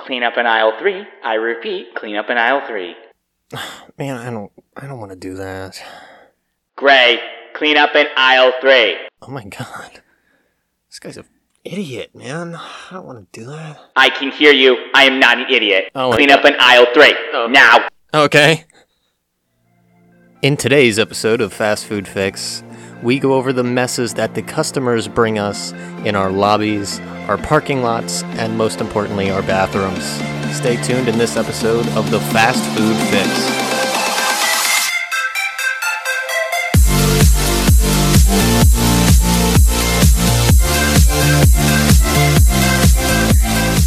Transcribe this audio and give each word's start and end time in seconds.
Clean 0.00 0.22
up 0.22 0.38
in 0.38 0.46
aisle 0.46 0.72
three. 0.78 1.06
I 1.22 1.34
repeat, 1.34 1.94
clean 1.94 2.16
up 2.16 2.30
in 2.30 2.38
aisle 2.38 2.66
three. 2.66 2.96
Man, 3.98 4.16
I 4.16 4.30
don't 4.30 4.50
I 4.76 4.86
don't 4.86 4.98
want 4.98 5.10
to 5.12 5.16
do 5.16 5.34
that. 5.34 5.80
Gray, 6.74 7.18
clean 7.54 7.76
up 7.76 7.94
in 7.94 8.06
aisle 8.16 8.52
three. 8.60 8.96
Oh 9.20 9.28
my 9.28 9.44
god. 9.44 10.00
This 10.88 10.98
guy's 10.98 11.18
an 11.18 11.26
idiot, 11.64 12.14
man. 12.14 12.54
I 12.54 12.88
don't 12.92 13.04
want 13.04 13.30
to 13.32 13.40
do 13.40 13.46
that. 13.46 13.78
I 13.94 14.08
can 14.08 14.30
hear 14.32 14.52
you. 14.52 14.76
I 14.94 15.04
am 15.04 15.20
not 15.20 15.38
an 15.38 15.46
idiot. 15.52 15.90
Oh 15.94 16.10
my 16.10 16.16
clean 16.16 16.30
up 16.30 16.44
in 16.46 16.54
aisle 16.58 16.86
three. 16.94 17.14
Oh. 17.34 17.46
Now. 17.50 17.86
Okay. 18.14 18.64
In 20.40 20.56
today's 20.56 20.98
episode 20.98 21.42
of 21.42 21.52
Fast 21.52 21.84
Food 21.84 22.08
Fix, 22.08 22.62
we 23.02 23.18
go 23.18 23.34
over 23.34 23.52
the 23.52 23.64
messes 23.64 24.14
that 24.14 24.34
the 24.34 24.42
customers 24.42 25.08
bring 25.08 25.38
us 25.38 25.72
in 26.04 26.14
our 26.14 26.30
lobbies, 26.30 27.00
our 27.28 27.38
parking 27.38 27.82
lots, 27.82 28.22
and 28.22 28.56
most 28.58 28.80
importantly, 28.80 29.30
our 29.30 29.42
bathrooms. 29.42 30.04
Stay 30.54 30.76
tuned 30.82 31.08
in 31.08 31.16
this 31.16 31.36
episode 31.36 31.86
of 31.96 32.10
the 32.10 32.20
Fast 32.20 32.64
Food 32.76 32.96
Fix. 33.08 33.28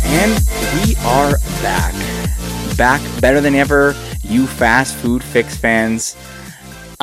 And 0.06 0.32
we 0.86 0.96
are 1.06 1.38
back. 1.62 1.94
Back 2.78 3.22
better 3.22 3.42
than 3.42 3.54
ever, 3.54 3.96
you 4.24 4.48
fast 4.48 4.96
food 4.96 5.24
fix 5.24 5.56
fans. 5.56 6.16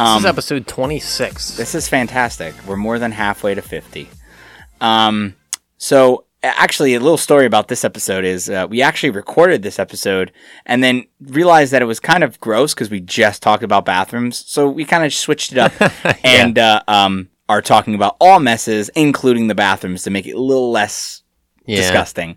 This 0.01 0.09
Um, 0.09 0.19
is 0.21 0.25
episode 0.25 0.67
26. 0.67 1.57
This 1.59 1.75
is 1.75 1.87
fantastic. 1.89 2.55
We're 2.67 2.77
more 2.77 2.99
than 2.99 3.13
halfway 3.13 3.55
to 3.55 3.61
50. 3.61 4.09
Um, 4.81 5.35
so 5.77 6.25
actually, 6.43 6.95
a 6.95 7.01
little 7.01 7.19
story 7.19 7.45
about 7.45 7.69
this 7.69 7.85
episode 7.85 8.25
is 8.25 8.49
uh, 8.49 8.67
we 8.71 8.81
actually 8.81 9.11
recorded 9.11 9.63
this 9.63 9.79
episode 9.79 10.33
and 10.65 10.83
then 10.83 11.05
realized 11.21 11.73
that 11.73 11.83
it 11.83 11.85
was 11.85 12.01
kind 12.01 12.25
of 12.25 12.41
gross 12.41 12.73
because 12.73 12.91
we 12.91 13.01
just 13.01 13.43
talked 13.43 13.63
about 13.63 13.85
bathrooms. 13.85 14.43
So 14.47 14.71
we 14.71 14.87
kind 14.87 15.05
of 15.05 15.13
switched 15.13 15.53
it 15.53 15.59
up 15.59 15.73
and 16.25 16.59
uh, 16.59 16.83
um, 16.89 17.29
are 17.51 17.61
talking 17.61 17.95
about 17.95 18.17
all 18.21 18.41
messes, 18.41 18.89
including 18.91 19.49
the 19.49 19.55
bathrooms, 19.55 20.03
to 20.05 20.11
make 20.11 20.27
it 20.27 20.33
a 20.33 20.41
little 20.41 20.71
less 20.71 21.20
yeah. 21.71 21.81
disgusting. 21.81 22.37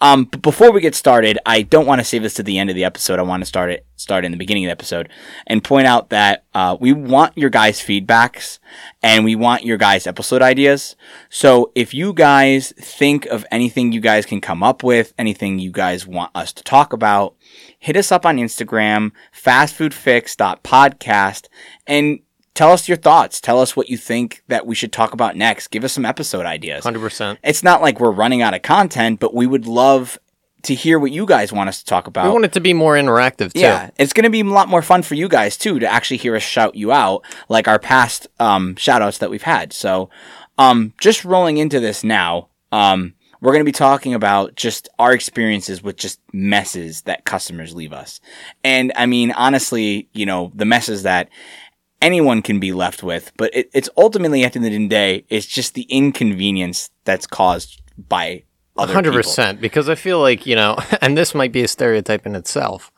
Um, 0.00 0.24
but 0.24 0.42
before 0.42 0.72
we 0.72 0.80
get 0.80 0.94
started, 0.94 1.38
I 1.46 1.62
don't 1.62 1.86
want 1.86 2.00
to 2.00 2.04
save 2.04 2.22
this 2.22 2.34
to 2.34 2.42
the 2.42 2.58
end 2.58 2.70
of 2.70 2.76
the 2.76 2.84
episode. 2.84 3.18
I 3.18 3.22
want 3.22 3.42
to 3.42 3.46
start 3.46 3.70
it 3.70 3.86
start 4.02 4.24
in 4.24 4.32
the 4.32 4.36
beginning 4.36 4.64
of 4.64 4.68
the 4.68 4.72
episode 4.72 5.08
and 5.46 5.62
point 5.62 5.86
out 5.86 6.10
that 6.10 6.44
uh, 6.54 6.76
we 6.80 6.92
want 6.92 7.38
your 7.38 7.50
guys' 7.50 7.80
feedbacks 7.80 8.58
and 9.00 9.24
we 9.24 9.36
want 9.36 9.64
your 9.64 9.78
guys' 9.78 10.08
episode 10.08 10.42
ideas. 10.42 10.96
So 11.30 11.70
if 11.76 11.94
you 11.94 12.12
guys 12.12 12.72
think 12.78 13.26
of 13.26 13.46
anything 13.52 13.92
you 13.92 14.00
guys 14.00 14.26
can 14.26 14.40
come 14.40 14.60
up 14.62 14.82
with, 14.82 15.14
anything 15.18 15.60
you 15.60 15.70
guys 15.70 16.06
want 16.06 16.32
us 16.34 16.52
to 16.54 16.64
talk 16.64 16.92
about, 16.92 17.36
hit 17.78 17.96
us 17.96 18.10
up 18.10 18.26
on 18.26 18.38
Instagram, 18.38 19.12
fastfoodfix.podcast, 19.32 21.46
and 21.86 22.18
tell 22.54 22.72
us 22.72 22.88
your 22.88 22.96
thoughts. 22.96 23.40
Tell 23.40 23.60
us 23.60 23.76
what 23.76 23.88
you 23.88 23.96
think 23.96 24.42
that 24.48 24.66
we 24.66 24.74
should 24.74 24.92
talk 24.92 25.12
about 25.12 25.36
next. 25.36 25.68
Give 25.68 25.84
us 25.84 25.92
some 25.92 26.04
episode 26.04 26.46
ideas 26.46 26.84
100%. 26.84 27.38
it's 27.42 27.62
not 27.62 27.80
like 27.80 28.00
we're 28.00 28.10
running 28.10 28.42
out 28.42 28.54
of 28.54 28.62
content, 28.62 29.20
but 29.20 29.34
we 29.34 29.46
would 29.46 29.66
love 29.66 30.18
to 30.62 30.74
hear 30.74 30.98
what 30.98 31.10
you 31.10 31.26
guys 31.26 31.52
want 31.52 31.68
us 31.68 31.80
to 31.80 31.84
talk 31.84 32.06
about. 32.06 32.26
We 32.26 32.32
want 32.32 32.44
it 32.44 32.52
to 32.52 32.60
be 32.60 32.72
more 32.72 32.94
interactive, 32.94 33.52
too. 33.52 33.60
yeah, 33.60 33.90
it's 33.98 34.12
going 34.12 34.24
to 34.24 34.30
be 34.30 34.40
a 34.40 34.44
lot 34.44 34.68
more 34.68 34.82
fun 34.82 35.02
for 35.02 35.14
you 35.14 35.28
guys 35.28 35.56
too 35.56 35.78
to 35.80 35.86
actually 35.88 36.18
hear 36.18 36.36
us 36.36 36.42
shout 36.42 36.76
you 36.76 36.92
out, 36.92 37.24
like 37.48 37.66
our 37.66 37.78
past 37.78 38.28
um, 38.38 38.76
shout 38.76 39.02
outs 39.02 39.18
that 39.18 39.30
we've 39.30 39.42
had. 39.42 39.72
So, 39.72 40.08
um, 40.58 40.92
just 41.00 41.24
rolling 41.24 41.56
into 41.56 41.80
this 41.80 42.04
now, 42.04 42.48
um, 42.70 43.14
we're 43.40 43.50
going 43.50 43.64
to 43.64 43.68
be 43.68 43.72
talking 43.72 44.14
about 44.14 44.54
just 44.54 44.88
our 45.00 45.12
experiences 45.12 45.82
with 45.82 45.96
just 45.96 46.20
messes 46.32 47.02
that 47.02 47.24
customers 47.24 47.74
leave 47.74 47.92
us. 47.92 48.20
And 48.62 48.92
I 48.94 49.06
mean, 49.06 49.32
honestly, 49.32 50.08
you 50.12 50.26
know, 50.26 50.52
the 50.54 50.64
messes 50.64 51.02
that 51.02 51.28
anyone 52.02 52.42
can 52.42 52.60
be 52.60 52.72
left 52.72 53.02
with, 53.02 53.32
but 53.36 53.54
it, 53.54 53.70
it's 53.72 53.88
ultimately 53.96 54.44
at 54.44 54.52
the 54.52 54.58
end 54.58 54.66
of 54.66 54.72
the 54.72 54.88
day, 54.88 55.24
it's 55.28 55.46
just 55.46 55.74
the 55.74 55.82
inconvenience 55.82 56.90
that's 57.04 57.26
caused 57.26 57.80
by 57.96 58.42
other 58.76 58.92
hundred 58.92 59.10
people. 59.10 59.22
percent 59.22 59.60
because 59.60 59.88
I 59.88 59.94
feel 59.94 60.20
like 60.20 60.44
you 60.44 60.56
know, 60.56 60.76
and 61.00 61.16
this 61.16 61.34
might 61.34 61.52
be 61.52 61.62
a 61.62 61.68
stereotype 61.68 62.26
in 62.26 62.34
itself, 62.34 62.90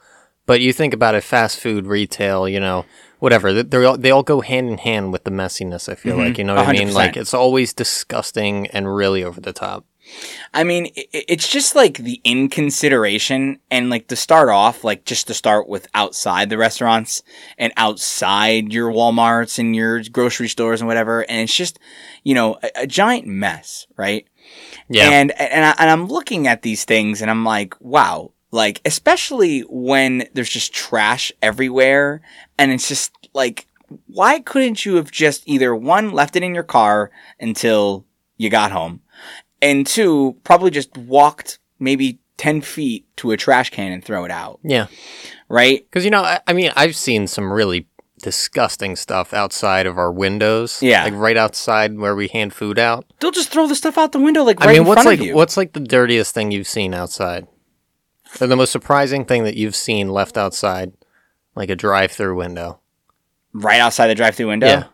but 0.47 0.61
you 0.61 0.73
think 0.73 0.95
about 0.95 1.15
it, 1.15 1.23
fast 1.23 1.61
food, 1.61 1.87
retail, 1.87 2.49
you 2.49 2.59
know, 2.59 2.85
whatever. 3.19 3.63
They 3.63 3.85
all, 3.85 3.97
they 3.97 4.11
all 4.11 4.23
go 4.23 4.41
hand 4.41 4.69
in 4.69 4.79
hand 4.79 5.13
with 5.13 5.25
the 5.25 5.31
messiness. 5.31 5.89
I 5.89 5.95
feel 5.95 6.17
mm-hmm. 6.17 6.25
like 6.25 6.39
you 6.39 6.45
know 6.45 6.55
what 6.55 6.69
I 6.69 6.73
mean. 6.73 6.93
Like 6.93 7.17
it's 7.17 7.35
always 7.35 7.73
disgusting 7.73 8.67
and 8.69 8.95
really 8.95 9.23
over 9.23 9.41
the 9.41 9.53
top. 9.53 9.85
I 10.53 10.65
mean, 10.65 10.91
it's 10.95 11.49
just 11.49 11.75
like 11.75 11.99
the 11.99 12.21
inconsideration 12.25 13.59
and 13.71 13.91
like 13.91 14.09
to 14.09 14.17
start 14.17 14.49
off, 14.49 14.85
like 14.85 15.05
just 15.05 15.27
to 15.27 15.35
start 15.35 15.69
with 15.69 15.89
outside 15.95 16.49
the 16.49 16.59
restaurants 16.59 17.23
and 17.59 17.73
outside 17.77 18.73
your 18.73 18.91
Walmarts 18.93 19.59
and 19.59 19.75
your 19.75 20.03
grocery 20.05 20.49
stores 20.49 20.81
and 20.81 20.89
whatever. 20.89 21.23
And 21.23 21.41
it's 21.41 21.55
just, 21.55 21.79
you 22.23 22.35
know, 22.35 22.59
a, 22.63 22.83
a 22.83 22.87
giant 22.87 23.27
mess, 23.27 23.87
right? 23.97 24.27
Yeah, 24.89 25.11
And, 25.11 25.33
and, 25.41 25.65
I, 25.65 25.75
and 25.79 25.91
I'm 25.91 26.07
looking 26.07 26.47
at 26.47 26.63
these 26.63 26.85
things 26.85 27.21
and 27.21 27.31
I'm 27.31 27.45
like, 27.45 27.75
wow, 27.81 28.33
like, 28.51 28.81
especially 28.85 29.61
when 29.63 30.29
there's 30.35 30.51
just 30.51 30.73
trash 30.73 31.33
everywhere 31.43 32.21
and 32.59 32.71
it's 32.71 32.89
just 32.89 33.13
like, 33.33 33.67
why 34.07 34.41
couldn't 34.41 34.85
you 34.85 34.97
have 34.97 35.11
just 35.11 35.43
either 35.47 35.75
one, 35.75 36.13
left 36.13 36.37
it 36.37 36.43
in 36.43 36.55
your 36.55 36.65
car 36.65 37.11
until 37.41 38.07
you 38.37 38.51
got 38.51 38.71
home 38.73 39.01
and 39.65 39.87
two, 39.87 40.37
probably 40.45 40.71
just 40.71 40.97
walked 40.97 41.59
maybe 41.79 42.19
10 42.37 42.61
feet 42.61 43.07
to 43.17 43.31
a 43.31 43.37
trash 43.37 43.71
can 43.71 43.93
and 43.93 44.05
throw 44.05 44.25
it 44.25 44.31
out, 44.31 44.61
yeah. 44.63 44.87
right? 45.49 45.85
Because 45.85 46.05
you 46.05 46.11
know, 46.11 46.23
I, 46.23 46.41
I 46.47 46.53
mean, 46.53 46.71
I've 46.77 46.95
seen 46.97 47.27
some 47.27 47.53
really 47.53 47.87
disgusting 48.23 48.97
stuff 48.97 49.35
outside 49.35 49.87
of 49.87 49.99
our 49.99 50.11
windows. 50.13 50.83
Yeah. 50.83 51.05
like 51.05 51.15
right 51.15 51.37
outside 51.37 51.97
where 51.97 52.15
we 52.17 52.29
hand 52.29 52.55
food 52.55 52.79
out. 52.79 53.05
They'll 53.21 53.31
just 53.31 53.51
throw 53.51 53.67
the 53.67 53.75
stuff 53.75 53.99
out 53.99 54.13
the 54.13 54.19
window 54.21 54.43
like 54.45 54.61
right 54.61 54.71
I 54.71 54.73
mean, 54.73 54.83
in 54.83 54.87
what's 54.89 55.03
front 55.03 55.07
like 55.07 55.21
of 55.21 55.27
you. 55.27 55.35
what's 55.35 55.57
like 55.57 55.73
the 55.73 55.81
dirtiest 55.81 56.35
thing 56.35 56.51
you've 56.51 56.67
seen 56.67 56.95
outside? 56.95 57.47
Or 58.41 58.47
the 58.47 58.57
most 58.57 58.73
surprising 58.73 59.25
thing 59.25 59.45
that 59.45 59.57
you've 59.57 59.77
seen 59.77 60.09
left 60.09 60.37
outside, 60.37 60.93
like 61.55 61.71
a 61.71 61.77
drive-through 61.77 62.37
window. 62.37 62.81
right 63.53 63.81
outside 63.81 64.09
the 64.09 64.15
drive-through 64.15 64.49
window. 64.49 64.67
Yeah. 64.67 64.85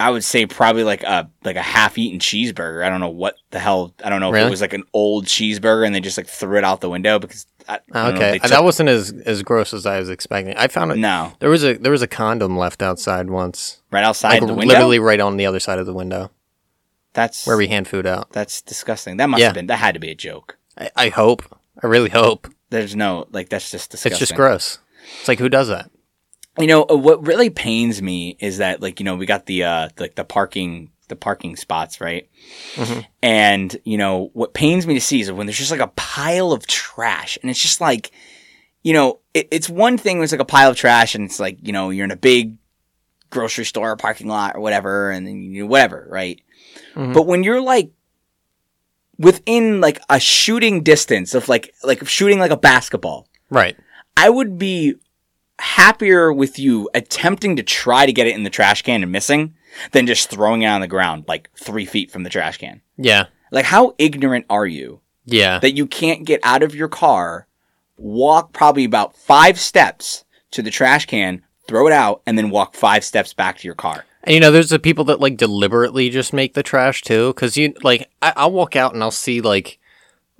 I 0.00 0.10
would 0.10 0.24
say 0.24 0.46
probably 0.46 0.82
like 0.82 1.02
a 1.02 1.30
like 1.44 1.56
a 1.56 1.62
half-eaten 1.62 2.18
cheeseburger. 2.20 2.82
I 2.84 2.88
don't 2.88 3.00
know 3.00 3.10
what 3.10 3.34
the 3.50 3.58
hell. 3.58 3.94
I 4.02 4.08
don't 4.08 4.20
know 4.20 4.34
if 4.34 4.46
it 4.46 4.50
was 4.50 4.60
like 4.62 4.72
an 4.72 4.84
old 4.94 5.26
cheeseburger 5.26 5.84
and 5.86 5.94
they 5.94 6.00
just 6.00 6.16
like 6.16 6.26
threw 6.26 6.56
it 6.56 6.64
out 6.64 6.80
the 6.80 6.88
window 6.88 7.18
because 7.18 7.46
I, 7.68 7.74
I 7.74 7.76
don't 7.76 7.92
know 7.92 8.08
if 8.08 8.16
Okay, 8.16 8.38
they 8.38 8.48
that 8.48 8.64
wasn't 8.64 8.88
as 8.88 9.12
as 9.26 9.42
gross 9.42 9.74
as 9.74 9.84
I 9.84 9.98
was 10.00 10.08
expecting. 10.08 10.56
I 10.56 10.68
found 10.68 10.90
it. 10.92 10.96
no 10.96 11.32
There 11.38 11.50
was 11.50 11.62
a 11.64 11.74
there 11.76 11.92
was 11.92 12.00
a 12.02 12.06
condom 12.08 12.56
left 12.56 12.82
outside 12.82 13.28
once, 13.28 13.82
right 13.90 14.02
outside 14.02 14.30
like 14.30 14.46
the 14.46 14.54
window. 14.54 14.72
literally 14.72 14.98
right 14.98 15.20
on 15.20 15.36
the 15.36 15.44
other 15.46 15.60
side 15.60 15.78
of 15.78 15.84
the 15.86 15.92
window 15.94 16.30
that's 17.12 17.46
where 17.46 17.56
we 17.56 17.68
hand 17.68 17.86
food 17.88 18.06
out. 18.06 18.30
that's 18.32 18.62
disgusting. 18.62 19.18
That 19.18 19.28
must 19.28 19.40
Yeah. 19.40 19.46
have 19.48 19.54
been 19.54 19.66
that 19.66 19.76
had 19.80 19.94
to 19.94 20.00
be 20.00 20.10
a 20.10 20.14
joke. 20.14 20.56
I, 20.78 20.90
I 20.96 21.08
hope. 21.10 21.42
I 21.82 21.86
really 21.88 22.08
hope. 22.10 22.48
There's 22.70 22.96
no 22.96 23.26
like 23.32 23.48
that's 23.50 23.70
just 23.70 23.90
disgusting. 23.90 24.12
It's 24.12 24.18
just 24.20 24.34
gross. 24.34 24.78
It's 25.18 25.28
like 25.28 25.40
who 25.40 25.48
does 25.48 25.68
that? 25.68 25.90
You 26.60 26.66
know 26.66 26.84
uh, 26.90 26.96
what 26.96 27.26
really 27.26 27.50
pains 27.50 28.00
me 28.02 28.36
is 28.40 28.58
that 28.58 28.80
like 28.82 29.00
you 29.00 29.04
know 29.04 29.16
we 29.16 29.26
got 29.26 29.46
the 29.46 29.64
uh 29.64 29.88
like 29.98 30.14
the 30.14 30.24
parking 30.24 30.90
the 31.08 31.16
parking 31.16 31.56
spots 31.56 32.00
right, 32.00 32.28
Mhm. 32.76 33.04
and 33.22 33.76
you 33.84 33.98
know 33.98 34.30
what 34.32 34.54
pains 34.54 34.86
me 34.86 34.94
to 34.94 35.00
see 35.00 35.20
is 35.20 35.32
when 35.32 35.46
there's 35.46 35.58
just 35.58 35.70
like 35.72 35.80
a 35.80 35.88
pile 35.96 36.52
of 36.52 36.66
trash 36.66 37.36
and 37.42 37.50
it's 37.50 37.60
just 37.60 37.80
like 37.80 38.12
you 38.82 38.92
know 38.92 39.18
it, 39.34 39.48
it's 39.50 39.68
one 39.68 39.98
thing 39.98 40.18
when 40.18 40.24
it's 40.24 40.32
like 40.32 40.40
a 40.40 40.44
pile 40.44 40.70
of 40.70 40.76
trash 40.76 41.14
and 41.16 41.24
it's 41.24 41.40
like 41.40 41.58
you 41.62 41.72
know 41.72 41.90
you're 41.90 42.04
in 42.04 42.10
a 42.12 42.16
big 42.16 42.56
grocery 43.30 43.64
store 43.64 43.96
parking 43.96 44.28
lot 44.28 44.54
or 44.56 44.60
whatever 44.60 45.10
and 45.10 45.26
then 45.26 45.40
you 45.42 45.62
know 45.62 45.66
whatever 45.68 46.06
right, 46.10 46.40
Mhm. 46.94 47.12
but 47.14 47.26
when 47.26 47.42
you're 47.42 47.60
like 47.60 47.90
within 49.18 49.80
like 49.80 50.00
a 50.08 50.18
shooting 50.20 50.82
distance 50.82 51.34
of 51.34 51.48
like 51.48 51.74
like 51.82 52.06
shooting 52.08 52.38
like 52.38 52.50
a 52.50 52.56
basketball 52.56 53.26
Right. 53.50 53.76
I 54.16 54.30
would 54.30 54.58
be 54.58 54.94
happier 55.60 56.32
with 56.32 56.58
you 56.58 56.88
attempting 56.94 57.56
to 57.56 57.62
try 57.62 58.06
to 58.06 58.12
get 58.12 58.26
it 58.26 58.34
in 58.34 58.42
the 58.42 58.50
trash 58.50 58.82
can 58.82 59.02
and 59.02 59.12
missing 59.12 59.54
than 59.92 60.06
just 60.06 60.30
throwing 60.30 60.62
it 60.62 60.66
on 60.66 60.80
the 60.80 60.88
ground 60.88 61.24
like 61.28 61.48
three 61.56 61.84
feet 61.84 62.10
from 62.10 62.22
the 62.24 62.30
trash 62.30 62.58
can. 62.58 62.80
Yeah. 62.96 63.26
Like, 63.52 63.66
how 63.66 63.94
ignorant 63.98 64.46
are 64.50 64.66
you 64.66 65.00
Yeah. 65.26 65.58
that 65.60 65.72
you 65.72 65.86
can't 65.86 66.24
get 66.24 66.40
out 66.42 66.62
of 66.62 66.74
your 66.74 66.88
car, 66.88 67.46
walk 67.96 68.52
probably 68.52 68.84
about 68.84 69.16
five 69.16 69.58
steps 69.58 70.24
to 70.52 70.62
the 70.62 70.70
trash 70.70 71.06
can, 71.06 71.42
throw 71.68 71.86
it 71.86 71.92
out, 71.92 72.22
and 72.26 72.36
then 72.38 72.50
walk 72.50 72.74
five 72.74 73.04
steps 73.04 73.34
back 73.34 73.58
to 73.58 73.68
your 73.68 73.74
car? 73.74 74.04
And 74.24 74.34
you 74.34 74.40
know, 74.40 74.50
there's 74.50 74.70
the 74.70 74.78
people 74.78 75.04
that 75.06 75.20
like 75.20 75.36
deliberately 75.36 76.10
just 76.10 76.32
make 76.32 76.54
the 76.54 76.62
trash 76.62 77.02
too, 77.02 77.28
because 77.28 77.56
you 77.56 77.74
like 77.82 78.10
I, 78.20 78.32
I'll 78.36 78.52
walk 78.52 78.76
out 78.76 78.92
and 78.94 79.02
I'll 79.02 79.10
see 79.10 79.40
like, 79.40 79.78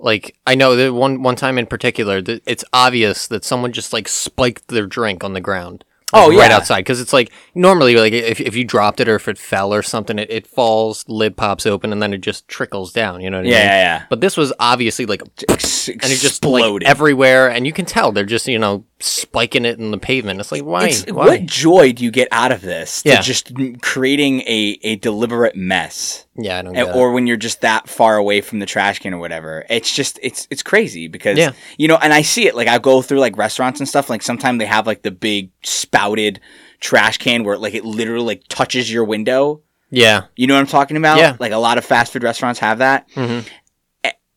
like 0.01 0.35
I 0.47 0.55
know 0.55 0.75
that 0.75 0.93
one 0.93 1.21
one 1.23 1.35
time 1.35 1.57
in 1.57 1.65
particular, 1.67 2.21
that 2.21 2.41
it's 2.45 2.65
obvious 2.73 3.27
that 3.27 3.43
someone 3.45 3.71
just 3.71 3.93
like 3.93 4.07
spiked 4.07 4.67
their 4.67 4.87
drink 4.87 5.23
on 5.23 5.33
the 5.33 5.41
ground, 5.41 5.83
Oh, 6.13 6.29
right 6.29 6.49
yeah. 6.51 6.57
outside 6.57 6.79
because 6.81 6.99
it's 6.99 7.13
like 7.13 7.31
normally 7.55 7.95
like 7.95 8.11
if, 8.11 8.41
if 8.41 8.53
you 8.55 8.65
dropped 8.65 8.99
it 8.99 9.07
or 9.07 9.15
if 9.15 9.29
it 9.29 9.37
fell 9.37 9.73
or 9.73 9.81
something 9.81 10.19
it, 10.19 10.29
it 10.29 10.45
falls 10.45 11.05
lid 11.07 11.37
pops 11.37 11.65
open 11.65 11.93
and 11.93 12.01
then 12.01 12.13
it 12.13 12.17
just 12.19 12.47
trickles 12.49 12.91
down 12.91 13.21
you 13.21 13.29
know 13.29 13.37
what 13.37 13.45
I 13.45 13.49
Yeah, 13.49 13.55
mean 13.59 13.67
yeah, 13.67 13.81
yeah. 13.81 14.03
but 14.09 14.19
this 14.19 14.35
was 14.35 14.51
obviously 14.59 15.05
like 15.05 15.21
and 15.21 15.29
it 15.49 16.19
just 16.19 16.43
like 16.43 16.63
exploded. 16.63 16.85
everywhere 16.87 17.49
and 17.49 17.65
you 17.65 17.71
can 17.71 17.85
tell 17.85 18.11
they're 18.11 18.25
just 18.25 18.45
you 18.47 18.59
know 18.59 18.83
spiking 19.01 19.65
it 19.65 19.79
in 19.79 19.91
the 19.91 19.97
pavement 19.97 20.39
it's 20.39 20.51
like 20.51 20.63
why 20.63 20.85
It's- 20.87 21.05
why 21.11 21.25
what 21.27 21.45
joy 21.45 21.91
do 21.91 22.03
you 22.03 22.11
get 22.11 22.27
out 22.31 22.51
of 22.51 22.61
this? 22.61 23.01
To 23.03 23.09
Yeah. 23.09 23.21
just 23.21 23.51
creating 23.81 24.41
a, 24.41 24.79
a 24.83 24.95
deliberate 24.97 25.55
mess. 25.55 26.25
yeah 26.37 26.59
I 26.59 26.61
don't 26.61 26.75
And- 26.75 26.89
or 26.91 27.11
when 27.11 27.27
you're 27.27 27.37
just 27.37 27.61
that 27.61 27.89
far 27.89 28.17
away 28.17 28.41
from 28.41 28.59
the 28.59 28.65
trash 28.65 28.99
can 28.99 29.13
or 29.13 29.17
whatever. 29.19 29.65
It's 29.69 29.93
just 29.93 30.19
it's 30.21 30.47
it's 30.49 30.63
crazy 30.63 31.07
because 31.07 31.37
Yeah. 31.37 31.51
you 31.77 31.87
know, 31.87 31.97
and 32.01 32.13
I 32.13 32.21
see 32.21 32.47
it 32.47 32.55
like 32.55 32.67
I 32.67 32.77
go 32.79 33.01
through 33.01 33.19
like 33.19 33.37
restaurants 33.37 33.79
and 33.79 33.89
stuff. 33.89 34.09
Like 34.09 34.21
sometimes 34.21 34.59
they 34.59 34.65
have 34.65 34.87
like 34.87 35.01
the 35.01 35.11
big 35.11 35.49
spouted 35.63 36.39
trash 36.79 37.17
can 37.17 37.43
where 37.43 37.57
like 37.57 37.73
it 37.73 37.85
literally 37.85 38.25
like 38.25 38.43
touches 38.49 38.91
your 38.91 39.03
window. 39.05 39.61
yeah 39.89 40.23
You 40.35 40.47
know 40.47 40.53
what 40.55 40.61
I'm 40.61 40.67
talking 40.67 40.97
about? 40.97 41.17
Yeah. 41.17 41.35
Like 41.39 41.51
a 41.51 41.57
lot 41.57 41.77
of 41.77 41.85
fast 41.85 42.13
food 42.13 42.23
restaurants 42.23 42.59
have 42.59 42.77
that, 42.79 43.09
Mhm. 43.15 43.45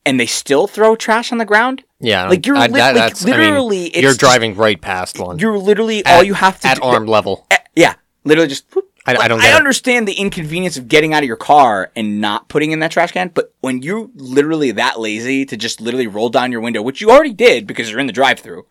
And 0.06 0.20
they 0.20 0.26
still 0.26 0.66
throw 0.66 0.96
trash 0.96 1.32
on 1.32 1.38
the 1.38 1.46
ground. 1.46 1.82
Yeah 2.04 2.28
Like 2.28 2.46
you're 2.46 2.56
I- 2.56 2.66
lit- 2.66 2.72
that- 2.74 2.94
like, 2.94 2.94
that's- 2.94 3.24
I 3.24 3.30
mean, 3.30 3.40
literally, 3.40 3.86
it's 3.86 4.02
you're 4.02 4.14
driving 4.14 4.54
right 4.56 4.80
past 4.80 5.18
one 5.18 5.38
You're 5.38 5.58
literally 5.58 6.04
At- 6.04 6.16
all 6.16 6.22
you 6.24 6.34
have 6.34 6.60
to 6.60 6.68
at 6.68 6.76
do, 6.76 6.82
arm 6.82 7.06
level 7.06 7.46
Eh, 7.50 7.56
Yeah, 7.76 7.94
literally 8.24 8.48
just. 8.48 8.64
whoop. 8.74 8.90
I- 9.06 9.16
I 9.16 9.28
don't 9.28 9.40
I 9.42 9.48
it. 9.50 9.54
understand 9.54 10.08
the 10.08 10.14
inconvenience 10.14 10.78
of 10.78 10.88
getting 10.88 11.12
out 11.12 11.22
of 11.22 11.26
your 11.26 11.36
car 11.36 11.90
and 11.94 12.20
not 12.22 12.48
putting 12.48 12.72
in 12.72 12.78
that 12.80 12.90
trash 12.90 13.12
can, 13.12 13.30
but 13.34 13.52
when 13.60 13.82
you're 13.82 14.08
literally 14.14 14.70
that 14.70 14.98
lazy 14.98 15.44
to 15.44 15.56
just 15.58 15.78
literally 15.80 16.06
roll 16.06 16.30
down 16.30 16.50
your 16.52 16.62
window, 16.62 16.80
which 16.80 17.02
you 17.02 17.10
already 17.10 17.34
did 17.34 17.66
because 17.66 17.90
you're 17.90 18.00
in 18.00 18.06
the 18.06 18.14
drive-through, 18.14 18.64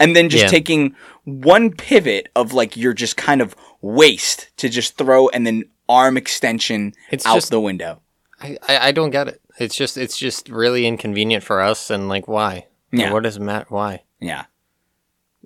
and 0.00 0.16
then 0.16 0.28
just 0.28 0.44
Yeah. 0.44 0.48
taking 0.50 0.96
one 1.24 1.70
pivot 1.70 2.28
of 2.34 2.52
like 2.52 2.76
your 2.76 2.92
just 2.92 3.16
kind 3.16 3.40
of 3.40 3.54
waste 3.80 4.48
to 4.56 4.68
just 4.68 4.96
throw 4.96 5.28
and 5.28 5.46
then 5.46 5.62
arm 5.88 6.16
extension 6.16 6.92
It's 7.10 7.24
out 7.24 7.36
just- 7.36 7.50
the 7.50 7.60
window. 7.60 8.00
I, 8.40 8.56
I 8.68 8.78
I 8.88 8.92
don't 8.92 9.10
get 9.10 9.26
it. 9.28 9.40
It's 9.58 9.74
just 9.76 9.96
it's 9.96 10.16
just 10.16 10.48
really 10.48 10.86
inconvenient 10.86 11.42
for 11.44 11.60
us, 11.60 11.90
and 11.90 12.08
like 12.08 12.26
why? 12.28 12.66
Yeah. 12.92 13.12
what 13.12 13.22
does 13.22 13.36
it 13.36 13.40
matter? 13.40 13.66
Why? 13.68 14.02
Yeah. 14.20 14.44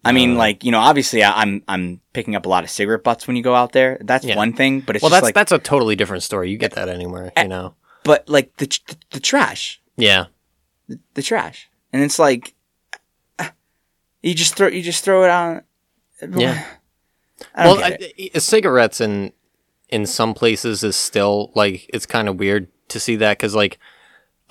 I 0.05 0.12
mean, 0.12 0.33
Uh, 0.35 0.39
like 0.39 0.65
you 0.65 0.73
know, 0.73 0.81
obviously, 0.81 1.23
I, 1.23 1.33
I'm 1.43 1.62
I'm 1.69 2.00
picking 2.12 2.35
up 2.35 2.47
a 2.47 2.49
lot 2.49 2.65
of 2.65 2.71
cigarette 2.71 3.05
butts 3.05 3.27
when 3.27 3.37
you 3.37 3.43
go 3.43 3.55
out 3.55 3.73
there. 3.73 3.99
That's 4.00 4.25
Yeah. 4.25 4.37
one 4.37 4.53
thing, 4.53 4.81
but 4.81 4.97
it's 4.97 5.03
Well, 5.03 5.11
just 5.11 5.17
that's 5.19 5.25
like, 5.25 5.35
that's 5.35 5.53
a 5.53 5.59
totally 5.59 5.94
different 5.97 6.23
story. 6.25 6.50
You 6.50 6.59
get 6.59 6.73
that 6.73 6.89
anywhere, 6.89 7.33
Eh. 7.37 7.43
you 7.43 7.49
know? 7.49 7.75
but 8.05 8.29
like 8.29 8.56
the 8.56 8.67
the, 8.67 8.97
the 9.12 9.21
trash. 9.21 9.81
Yeah, 9.97 10.27
the 11.15 11.23
trash, 11.23 11.69
and 11.93 12.03
it's 12.03 12.19
like 12.19 12.55
you 14.23 14.35
just 14.35 14.55
throw 14.56 14.69
you 14.69 14.83
just 14.83 15.05
throw 15.05 15.25
it 15.25 15.31
on. 15.31 15.62
Yeah. 16.39 16.65
I 17.56 17.65
don't 17.65 17.79
well, 17.81 17.91
get 17.91 18.00
it. 18.03 18.15
I, 18.19 18.31
I- 18.37 18.39
cigarettes 18.39 19.00
in 19.00 19.33
in 19.89 20.06
some 20.06 20.33
places 20.35 20.83
is 20.85 20.97
still 20.97 21.50
like 21.55 21.89
it's 21.93 22.06
kind 22.06 22.29
of 22.29 22.39
weird 22.39 22.69
to 22.89 23.00
see 23.00 23.17
that 23.17 23.37
because 23.39 23.55
like 23.55 23.79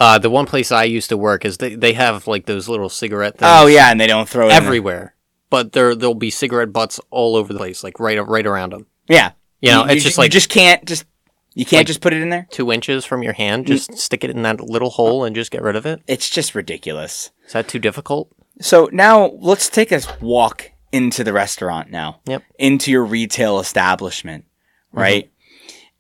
uh, 0.02 0.18
the 0.18 0.30
one 0.30 0.46
place 0.46 0.72
I 0.72 0.84
used 0.86 1.10
to 1.10 1.18
work 1.18 1.46
is 1.46 1.58
they 1.58 1.76
they 1.76 1.94
have 1.94 2.28
like 2.28 2.46
those 2.48 2.68
little 2.68 2.90
cigarette 2.90 3.38
things 3.38 3.52
oh 3.54 3.68
yeah, 3.68 3.92
and 3.92 4.00
they 4.02 4.08
don't 4.08 4.28
throw 4.28 4.48
it 4.48 4.52
in 4.52 4.56
everywhere, 4.64 5.16
but 5.50 5.72
there 5.74 5.96
there'll 5.96 6.16
be 6.16 6.30
cigarette 6.32 6.74
butts 6.74 7.00
all 7.12 7.36
over 7.36 7.54
the 7.54 7.60
place, 7.60 7.84
like 7.84 8.00
right 8.00 8.18
right 8.28 8.46
around 8.48 8.72
them. 8.74 8.88
Yeah, 9.08 9.32
You 9.62 9.72
know, 9.72 9.84
it's 9.84 10.04
ju- 10.04 10.10
just 10.10 10.18
like 10.18 10.28
you 10.28 10.32
just 10.40 10.50
can't 10.50 10.84
just 10.86 11.06
you 11.54 11.66
can't 11.66 11.80
Like- 11.82 11.88
just 11.88 12.02
put 12.02 12.14
it 12.14 12.22
in 12.22 12.30
there. 12.30 12.48
two 12.50 12.72
inches 12.72 13.04
from 13.06 13.24
your 13.24 13.34
hand. 13.34 13.66
Mm. 13.66 13.68
Just 13.70 13.98
stick 13.98 14.24
it 14.24 14.30
in 14.30 14.42
that 14.44 14.60
little 14.62 14.90
hole 14.92 15.24
and 15.26 15.36
just 15.36 15.52
get 15.52 15.62
rid 15.62 15.76
of 15.76 15.86
it. 15.86 16.02
It's 16.08 16.30
just 16.30 16.56
ridiculous. 16.56 17.32
Is 17.46 17.54
that 17.54 17.68
too 17.68 17.80
difficult? 17.80 18.30
So 18.62 18.90
now 18.92 19.28
let's 19.40 19.70
take 19.70 19.92
a 19.92 20.02
walk 20.22 20.72
into 20.92 21.24
the 21.24 21.34
restaurant 21.34 21.90
now. 21.90 22.20
Yep. 22.26 22.44
Into 22.60 22.92
your 22.92 23.04
retail 23.06 23.60
establishment, 23.60 24.46
right? 24.92 25.31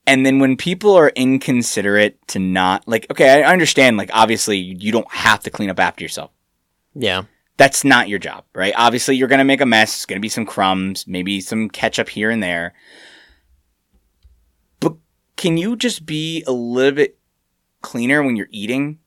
And 0.07 0.25
then 0.25 0.39
when 0.39 0.57
people 0.57 0.95
are 0.95 1.09
inconsiderate 1.09 2.27
to 2.29 2.39
not 2.39 2.87
like, 2.87 3.05
okay, 3.11 3.43
I 3.43 3.51
understand. 3.51 3.97
Like, 3.97 4.09
obviously, 4.13 4.57
you 4.57 4.91
don't 4.91 5.09
have 5.11 5.41
to 5.41 5.49
clean 5.51 5.69
up 5.69 5.79
after 5.79 6.03
yourself. 6.03 6.31
Yeah. 6.95 7.23
that's 7.57 7.83
not 7.83 8.09
your 8.09 8.19
job, 8.19 8.43
right? 8.55 8.73
Obviously, 8.75 9.15
you're 9.15 9.27
going 9.27 9.37
to 9.39 9.45
make 9.45 9.61
a 9.61 9.65
mess. 9.65 9.95
It's 9.95 10.05
going 10.05 10.17
to 10.17 10.21
be 10.21 10.27
some 10.29 10.45
crumbs, 10.45 11.05
maybe 11.07 11.39
some 11.39 11.69
ketchup 11.69 12.09
here 12.09 12.29
and 12.31 12.41
there. 12.41 12.73
But 14.79 14.95
can 15.37 15.57
you 15.57 15.75
just 15.75 16.05
be 16.05 16.43
a 16.47 16.51
little 16.51 16.95
bit 16.95 17.17
cleaner 17.81 18.23
when 18.23 18.35
you're 18.35 18.47
eating 18.51 18.99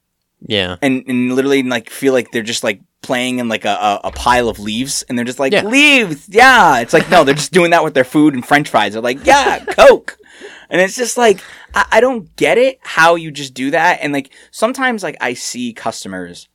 Yeah. 0.46 0.76
and, 0.80 1.04
and 1.08 1.34
literally 1.34 1.62
like 1.64 1.90
feel 1.90 2.12
like 2.12 2.30
they're 2.30 2.42
just 2.42 2.64
like 2.64 2.80
playing 3.02 3.38
in 3.38 3.48
like 3.48 3.64
a, 3.64 4.00
a, 4.04 4.10
pile 4.12 4.48
of 4.48 4.58
leaves 4.58 5.02
and 5.08 5.18
they're 5.18 5.24
just 5.24 5.38
like, 5.38 5.52
Yeah. 5.52 5.64
leaves. 5.64 6.28
Yeah. 6.28 6.78
It's 6.80 6.92
like, 6.92 7.10
no, 7.10 7.24
they're 7.24 7.34
just 7.34 7.52
doing 7.52 7.72
that 7.72 7.84
with 7.84 7.94
their 7.94 8.04
food 8.04 8.34
and 8.34 8.46
french 8.46 8.68
fries. 8.70 8.94
They're 8.94 9.02
like, 9.02 9.26
yeah, 9.26 9.64
Coke. 9.64 10.16
And 10.70 10.80
it's 10.80 10.96
just 10.96 11.16
like, 11.16 11.40
I, 11.74 11.86
I 11.92 12.00
don't 12.00 12.34
get 12.36 12.58
it 12.58 12.78
how 12.82 13.14
you 13.16 13.30
just 13.30 13.54
do 13.54 13.70
that. 13.72 13.98
And 14.02 14.12
like 14.12 14.32
sometimes 14.50 15.02
like 15.02 15.16
I 15.20 15.34
see 15.34 15.72
customers 15.72 16.48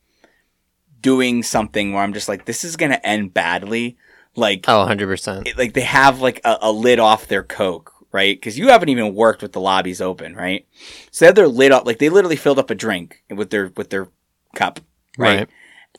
doing 1.02 1.44
something 1.44 1.94
where 1.94 2.04
I'm 2.04 2.14
just 2.14 2.28
like, 2.28 2.46
this 2.46 2.64
is 2.64 2.76
going 2.76 2.92
to 2.92 3.06
end 3.08 3.34
badly. 3.34 3.98
Like, 4.36 4.66
Oh, 4.68 4.86
100%. 4.88 5.48
it- 5.48 5.58
like 5.58 5.74
they 5.74 5.82
have 5.82 6.22
like 6.22 6.42
a, 6.44 6.58
a 6.62 6.72
lid 6.72 7.00
off 7.00 7.28
their 7.28 7.44
Coke, 7.44 7.94
right? 8.12 8.36
Because 8.36 8.58
you 8.58 8.70
haven't 8.70 8.90
even 8.90 9.16
worked 9.16 9.42
with 9.42 9.54
the 9.54 9.62
lobbies 9.62 10.02
open, 10.02 10.36
right? 10.36 10.68
So 11.12 11.24
they 11.24 11.28
have 11.28 11.36
their 11.36 11.48
lid 11.48 11.72
up, 11.72 11.86
like 11.86 12.00
they 12.00 12.10
literally 12.10 12.36
filled 12.36 12.60
up 12.60 12.70
a 12.70 12.76
drink 12.76 13.24
with 13.30 13.50
their 13.50 13.72
with 13.76 13.90
their 13.90 14.10
cup, 14.56 14.80
right? 15.18 15.40
Right. 15.40 15.50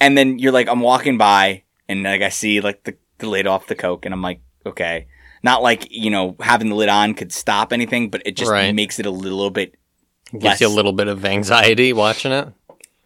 And 0.00 0.16
then 0.16 0.38
you're 0.38 0.52
like, 0.52 0.68
I'm 0.68 0.80
walking 0.80 1.18
by, 1.18 1.64
and 1.88 2.02
like 2.04 2.22
I 2.22 2.28
see 2.30 2.60
like 2.60 2.84
the, 2.84 2.96
the 3.18 3.28
lid 3.28 3.46
off 3.46 3.66
the 3.66 3.74
Coke, 3.74 4.04
and 4.06 4.14
I'm 4.14 4.22
like, 4.22 4.40
okay, 4.64 5.08
not 5.42 5.62
like 5.62 5.88
you 5.90 6.10
know 6.10 6.36
having 6.40 6.68
the 6.68 6.74
lid 6.74 6.88
on 6.88 7.14
could 7.14 7.32
stop 7.32 7.72
anything, 7.72 8.10
but 8.10 8.22
it 8.24 8.36
just 8.36 8.50
Right. 8.50 8.74
makes 8.74 8.98
it 8.98 9.06
a 9.06 9.10
little 9.10 9.50
bit. 9.50 9.74
Gives 10.32 10.44
less- 10.44 10.60
you 10.60 10.68
a 10.68 10.70
little 10.70 10.92
bit 10.92 11.08
of 11.08 11.24
anxiety 11.24 11.92
watching 11.92 12.32
it. 12.32 12.48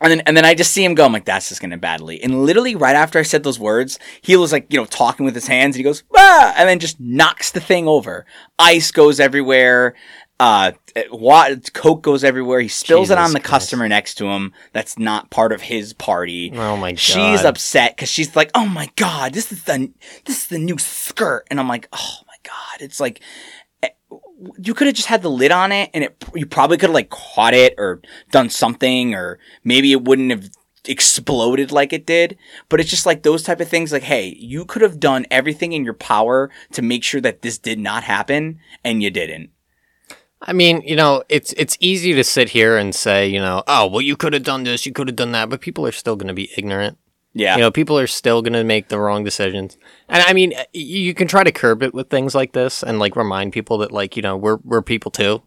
And 0.00 0.10
then 0.10 0.20
and 0.26 0.36
then 0.36 0.44
I 0.44 0.52
just 0.54 0.72
see 0.72 0.84
him 0.84 0.94
go. 0.94 1.06
I'm 1.06 1.12
like, 1.12 1.25
that's 1.25 1.48
just 1.48 1.62
gonna 1.62 1.78
badly. 1.78 2.22
And 2.22 2.44
literally 2.44 2.75
right 2.75 2.96
after 2.96 3.19
I 3.19 3.22
said 3.22 3.42
those 3.42 3.58
words, 3.58 3.98
he 4.20 4.36
was 4.36 4.52
like, 4.52 4.66
you 4.69 4.78
know, 4.78 4.84
talking 4.84 5.25
with 5.25 5.34
his 5.34 5.46
hands, 5.46 5.76
and 5.76 5.81
he 5.81 5.82
goes, 5.84 6.02
ah, 6.14 6.52
and 6.58 6.69
then 6.69 6.78
just 6.78 7.00
knocks 7.00 7.50
the 7.52 7.60
thing 7.60 7.88
over. 7.88 8.26
Ice 8.58 8.90
goes 8.90 9.19
everywhere. 9.20 9.94
Uh, 10.40 10.72
what 11.10 11.72
Coke 11.72 12.02
goes 12.02 12.25
everywhere. 12.25 12.60
He 12.60 12.69
spills 12.69 13.10
it 13.10 13.19
on 13.19 13.32
the 13.32 13.38
Christ. 13.38 13.50
customer 13.50 13.88
next 13.88 14.14
to 14.16 14.26
him. 14.26 14.52
That's 14.72 14.98
not 14.98 15.31
part 15.31 15.52
of 15.52 15.62
his 15.62 15.92
party. 15.92 16.52
Oh 16.54 16.76
my 16.76 16.92
god. 16.92 16.98
She's 16.98 17.44
upset 17.44 17.94
because 17.94 18.08
she's 18.08 18.34
like, 18.34 18.50
"Oh 18.54 18.66
my 18.66 18.90
god, 18.96 19.32
this 19.32 19.52
is 19.52 19.62
the 19.64 19.92
this 20.25 20.42
is 20.42 20.46
the 20.48 20.58
new 20.58 20.76
skirt," 20.78 21.46
and 21.50 21.60
I'm 21.60 21.69
like, 21.69 21.88
"Oh 21.92 22.19
my 22.26 22.34
god!" 22.42 22.81
It's 22.82 22.98
like 22.98 23.20
eh, 23.82 23.90
you 24.58 24.75
could 24.75 24.88
have 24.88 24.96
just 24.96 25.08
had 25.08 25.22
the 25.22 25.31
lid 25.31 25.52
on 25.52 25.70
it, 25.70 25.90
and 25.94 26.02
it 26.02 26.25
you 26.34 26.46
probably 26.46 26.78
could 26.78 26.90
have 26.90 26.94
like 26.94 27.10
caught 27.10 27.54
it 27.54 27.75
or 27.78 28.02
done 28.32 28.50
something, 28.50 29.14
or 29.14 29.38
maybe 29.62 29.92
it 29.92 30.02
wouldn't 30.02 30.32
have 30.32 30.50
exploded 30.87 31.70
like 31.70 31.92
it 31.92 32.06
did. 32.06 32.37
But 32.68 32.80
it's 32.80 32.90
just 32.90 33.06
like 33.06 33.23
those 33.23 33.44
type 33.44 33.61
of 33.61 33.68
things. 33.68 33.92
Like, 33.92 34.02
hey, 34.02 34.35
you 34.38 34.64
could 34.64 34.82
have 34.82 34.99
done 34.99 35.26
everything 35.30 35.73
in 35.73 35.85
your 35.85 35.94
power 35.94 36.50
to 36.73 36.82
make 36.82 37.04
sure 37.04 37.20
that 37.20 37.42
this 37.42 37.56
did 37.56 37.78
not 37.78 38.02
happen, 38.02 38.59
and 38.82 39.00
you 39.00 39.11
didn't. 39.11 39.50
I 40.46 40.52
mean, 40.52 40.82
you 40.82 40.96
know, 40.96 41.22
it's 41.28 41.52
it's 41.54 41.76
easy 41.80 42.12
to 42.14 42.24
sit 42.24 42.50
here 42.50 42.76
and 42.76 42.94
say, 42.94 43.26
you 43.26 43.40
know, 43.40 43.62
oh, 43.66 43.86
well, 43.86 44.00
you 44.00 44.16
could 44.16 44.32
have 44.32 44.42
done 44.42 44.64
this, 44.64 44.84
you 44.86 44.92
could 44.92 45.08
have 45.08 45.16
done 45.16 45.32
that, 45.32 45.48
but 45.48 45.60
people 45.60 45.86
are 45.86 45.92
still 45.92 46.16
going 46.16 46.28
to 46.28 46.34
be 46.34 46.50
ignorant. 46.56 46.98
Yeah, 47.36 47.56
You 47.56 47.62
know, 47.62 47.72
people 47.72 47.98
are 47.98 48.06
still 48.06 48.42
going 48.42 48.52
to 48.52 48.62
make 48.62 48.88
the 48.88 48.98
wrong 49.00 49.24
decisions. 49.24 49.76
And 50.08 50.22
I 50.22 50.32
mean, 50.32 50.54
you 50.72 51.14
can 51.14 51.26
try 51.26 51.42
to 51.42 51.50
curb 51.50 51.82
it 51.82 51.92
with 51.92 52.08
things 52.08 52.32
like 52.32 52.52
this 52.52 52.84
and 52.84 53.00
like 53.00 53.16
remind 53.16 53.52
people 53.52 53.78
that 53.78 53.90
like, 53.90 54.16
you 54.16 54.22
know, 54.22 54.36
we're 54.36 54.58
we're 54.62 54.82
people 54.82 55.10
too. 55.10 55.42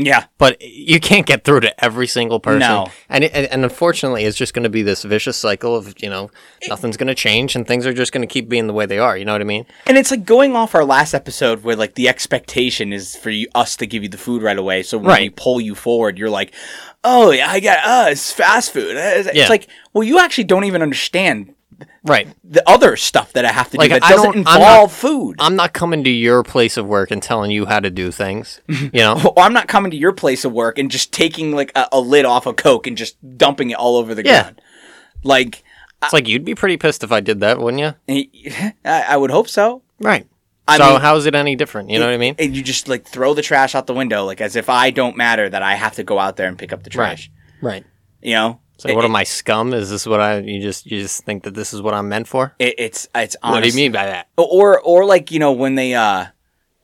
Yeah, 0.00 0.26
But 0.38 0.62
you 0.62 1.00
can't 1.00 1.26
get 1.26 1.42
through 1.42 1.58
to 1.60 1.84
every 1.84 2.06
single 2.06 2.38
person. 2.38 2.60
No. 2.60 2.86
And 3.08 3.24
it, 3.24 3.34
and, 3.34 3.64
unfortunately, 3.64 4.24
it's 4.24 4.36
just 4.36 4.54
going 4.54 4.62
to 4.62 4.68
be 4.68 4.82
this 4.82 5.02
vicious 5.02 5.36
cycle 5.36 5.74
of, 5.74 5.92
you 6.00 6.08
know, 6.08 6.30
nothing's 6.68 6.96
going 6.96 7.08
to 7.08 7.16
change 7.16 7.56
and 7.56 7.66
things 7.66 7.84
are 7.84 7.92
just 7.92 8.12
going 8.12 8.22
to 8.26 8.32
keep 8.32 8.48
being 8.48 8.68
the 8.68 8.72
way 8.72 8.86
they 8.86 9.00
are, 9.00 9.18
you 9.18 9.24
know 9.24 9.32
what 9.32 9.40
I 9.40 9.44
mean? 9.44 9.66
And 9.86 9.98
it's 9.98 10.12
like 10.12 10.24
going 10.24 10.54
off 10.54 10.76
our 10.76 10.84
last 10.84 11.14
episode 11.14 11.64
where 11.64 11.74
like 11.74 11.96
the 11.96 12.08
expectation 12.08 12.92
is 12.92 13.16
for 13.16 13.30
you, 13.30 13.48
us 13.56 13.76
to 13.78 13.86
give 13.86 14.04
you 14.04 14.08
the 14.08 14.18
food 14.18 14.40
right 14.40 14.56
away. 14.56 14.84
So 14.84 14.98
when 14.98 15.08
Right. 15.08 15.22
we 15.22 15.30
pull 15.30 15.60
you 15.60 15.74
forward, 15.74 16.16
you're 16.16 16.30
like, 16.30 16.54
oh 17.02 17.32
yeah, 17.32 17.50
I 17.50 17.58
got 17.58 17.78
uh, 17.84 18.10
it's 18.10 18.30
fast 18.32 18.72
food. 18.72 18.96
It's, 18.96 19.28
it's 19.28 19.50
like, 19.50 19.66
well, 19.92 20.04
you 20.04 20.20
actually 20.20 20.44
don't 20.44 20.62
even 20.64 20.80
understand 20.80 21.54
Right. 22.04 22.28
the 22.44 22.68
other 22.68 22.96
stuff 22.96 23.32
that 23.34 23.44
I 23.44 23.52
have 23.52 23.70
to 23.70 23.76
Like, 23.76 23.90
do 23.90 23.94
that 24.00 24.04
I 24.04 24.10
doesn't 24.10 24.34
involve 24.34 24.90
not- 24.90 24.90
food. 24.90 25.36
I'm 25.38 25.54
not 25.56 25.72
coming 25.72 26.02
to 26.04 26.10
your 26.10 26.42
place 26.42 26.76
of 26.76 26.86
work 26.86 27.10
and 27.10 27.22
telling 27.22 27.50
you 27.50 27.66
how 27.66 27.78
to 27.80 27.90
do 27.90 28.10
things, 28.10 28.60
you 28.68 28.90
know? 28.94 29.32
or 29.36 29.42
I'm 29.44 29.52
not 29.52 29.68
coming 29.68 29.90
to 29.92 29.96
your 29.96 30.12
place 30.12 30.44
of 30.44 30.52
work 30.52 30.78
and 30.78 30.90
just 30.90 31.12
taking 31.12 31.52
like 31.52 31.70
a, 31.76 31.86
a 31.92 32.00
lid 32.00 32.24
off 32.24 32.46
a 32.46 32.52
Coke 32.52 32.86
and 32.86 32.96
just 32.96 33.16
dumping 33.38 33.70
it 33.70 33.74
all 33.76 33.96
over 33.96 34.14
the 34.14 34.24
Yeah. 34.24 34.42
ground. 34.42 34.60
Like, 35.22 35.62
It's 36.02 36.12
like 36.12 36.26
you'd 36.28 36.44
be 36.44 36.54
pretty 36.54 36.76
pissed 36.76 37.04
if 37.04 37.12
I 37.12 37.20
did 37.20 37.40
that, 37.40 37.58
wouldn't 37.60 37.80
you? 37.80 37.94
Eh, 38.08 38.70
I, 38.84 39.02
I 39.10 39.16
would 39.16 39.30
hope 39.30 39.48
so. 39.48 39.82
Right. 40.00 40.26
I 40.66 40.76
so 40.78 40.90
mean- 40.92 41.00
how 41.00 41.16
is 41.16 41.26
it 41.26 41.34
any 41.34 41.56
different? 41.56 41.90
You 41.90 41.98
know 41.98 42.06
what 42.06 42.14
I 42.14 42.18
mean? 42.18 42.34
And 42.38 42.56
you 42.56 42.62
just 42.62 42.88
like 42.88 43.06
throw 43.06 43.34
the 43.34 43.42
trash 43.42 43.74
out 43.74 43.86
the 43.86 43.94
window, 43.94 44.24
like 44.24 44.40
as 44.40 44.54
if 44.56 44.68
I 44.68 44.90
don't 44.90 45.16
matter 45.16 45.48
that 45.48 45.62
I 45.62 45.74
have 45.74 45.94
to 45.94 46.04
go 46.04 46.18
out 46.18 46.36
there 46.36 46.46
and 46.48 46.58
pick 46.58 46.72
up 46.72 46.82
the 46.82 46.90
trash. 46.90 47.30
Right. 47.62 47.84
You 48.22 48.34
know, 48.34 48.60
So 48.78 48.94
what 48.94 49.04
am 49.04 49.16
I 49.16 49.24
scum? 49.24 49.74
Is 49.74 49.90
this 49.90 50.06
what 50.06 50.20
I 50.20 50.38
you 50.38 50.62
just 50.62 50.86
you 50.86 51.00
just 51.02 51.24
think 51.24 51.42
that 51.42 51.54
this 51.54 51.74
is 51.74 51.82
what 51.82 51.94
I'm 51.94 52.08
meant 52.08 52.28
for? 52.28 52.54
It, 52.58 52.74
it's 52.78 53.08
it's 53.14 53.36
What 53.42 53.62
do 53.62 53.68
you 53.68 53.74
mean 53.74 53.92
by 53.92 54.06
that? 54.06 54.28
or 54.36 54.80
or 54.80 55.04
like 55.04 55.30
you 55.30 55.40
know 55.40 55.52
when 55.52 55.74
they 55.74 55.94
uh 55.94 56.26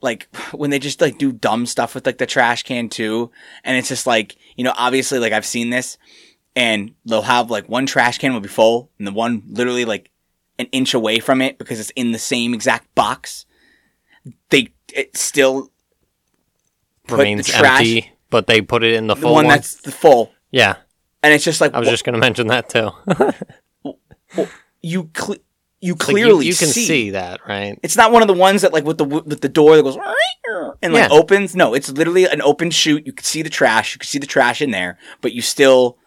like 0.01 0.27
when 0.51 0.69
they 0.69 0.79
just 0.79 1.01
like 1.01 1.17
do 1.17 1.31
dumb 1.31 1.65
stuff 1.65 1.95
with 1.95 2.05
like 2.05 2.17
the 2.17 2.25
trash 2.25 2.63
can 2.63 2.89
too 2.89 3.31
and 3.63 3.77
it's 3.77 3.87
just 3.89 4.05
like 4.05 4.35
you 4.55 4.63
know 4.63 4.73
obviously 4.77 5.19
like 5.19 5.33
i've 5.33 5.45
seen 5.45 5.69
this 5.69 5.97
and 6.55 6.93
they'll 7.05 7.21
have 7.21 7.49
like 7.49 7.67
one 7.67 7.85
trash 7.85 8.17
can 8.17 8.33
will 8.33 8.41
be 8.41 8.47
full 8.47 8.89
and 8.99 9.07
the 9.07 9.11
one 9.11 9.41
literally 9.47 9.85
like 9.85 10.11
an 10.59 10.67
inch 10.71 10.93
away 10.93 11.19
from 11.19 11.41
it 11.41 11.57
because 11.57 11.79
it's 11.79 11.91
in 11.91 12.11
the 12.11 12.19
same 12.19 12.53
exact 12.53 12.93
box 12.93 13.45
they 14.49 14.73
it 14.93 15.15
still 15.17 15.71
Remains 17.09 17.51
empty, 17.53 18.11
but 18.31 18.47
they 18.47 18.61
put 18.61 18.83
it 18.83 18.93
in 18.93 19.07
the 19.07 19.15
the 19.15 19.21
full 19.21 19.33
one 19.33 19.45
one. 19.45 19.55
that's 19.55 19.75
the 19.75 19.91
full 19.91 20.31
Yeah, 20.49 20.75
and 21.25 21.33
it's 21.33 21.43
just 21.43 21.59
like 21.61 21.73
I 21.73 21.79
was 21.79 21.87
wh- 21.87 21.91
just 21.91 22.03
gonna 22.05 22.17
mention 22.19 22.47
that 22.47 22.69
too. 22.69 22.91
you 24.81 25.09
cle 25.13 25.35
you 25.81 25.93
Like, 25.93 25.99
you- 25.99 26.13
clearly 26.13 26.45
you, 26.47 26.55
can 26.55 26.67
see. 26.69 26.85
see. 26.85 27.09
that, 27.11 27.41
right? 27.47 27.77
It's 27.83 27.95
not 27.97 28.11
one 28.11 28.21
of 28.21 28.27
the 28.27 28.33
ones 28.33 28.61
that 28.61 28.73
like 28.73 28.85
with 28.85 28.97
the 28.97 29.03
with 29.05 29.41
the 29.41 29.49
door 29.49 29.75
that 29.75 29.83
goes 29.83 29.97
and 30.81 30.93
like 30.93 31.09
Yeah. 31.09 31.15
opens. 31.15 31.55
No, 31.55 31.73
it's 31.73 31.89
literally 31.91 32.25
an 32.25 32.41
open 32.41 32.71
chute. 32.71 33.05
You 33.05 33.13
can 33.13 33.23
see 33.25 33.41
the 33.41 33.49
trash. 33.49 33.93
You 33.93 33.99
can 33.99 34.07
see 34.07 34.19
the 34.19 34.25
trash 34.27 34.61
in 34.61 34.71
there, 34.71 34.97
but 35.21 35.33
you 35.33 35.41
still 35.41 35.97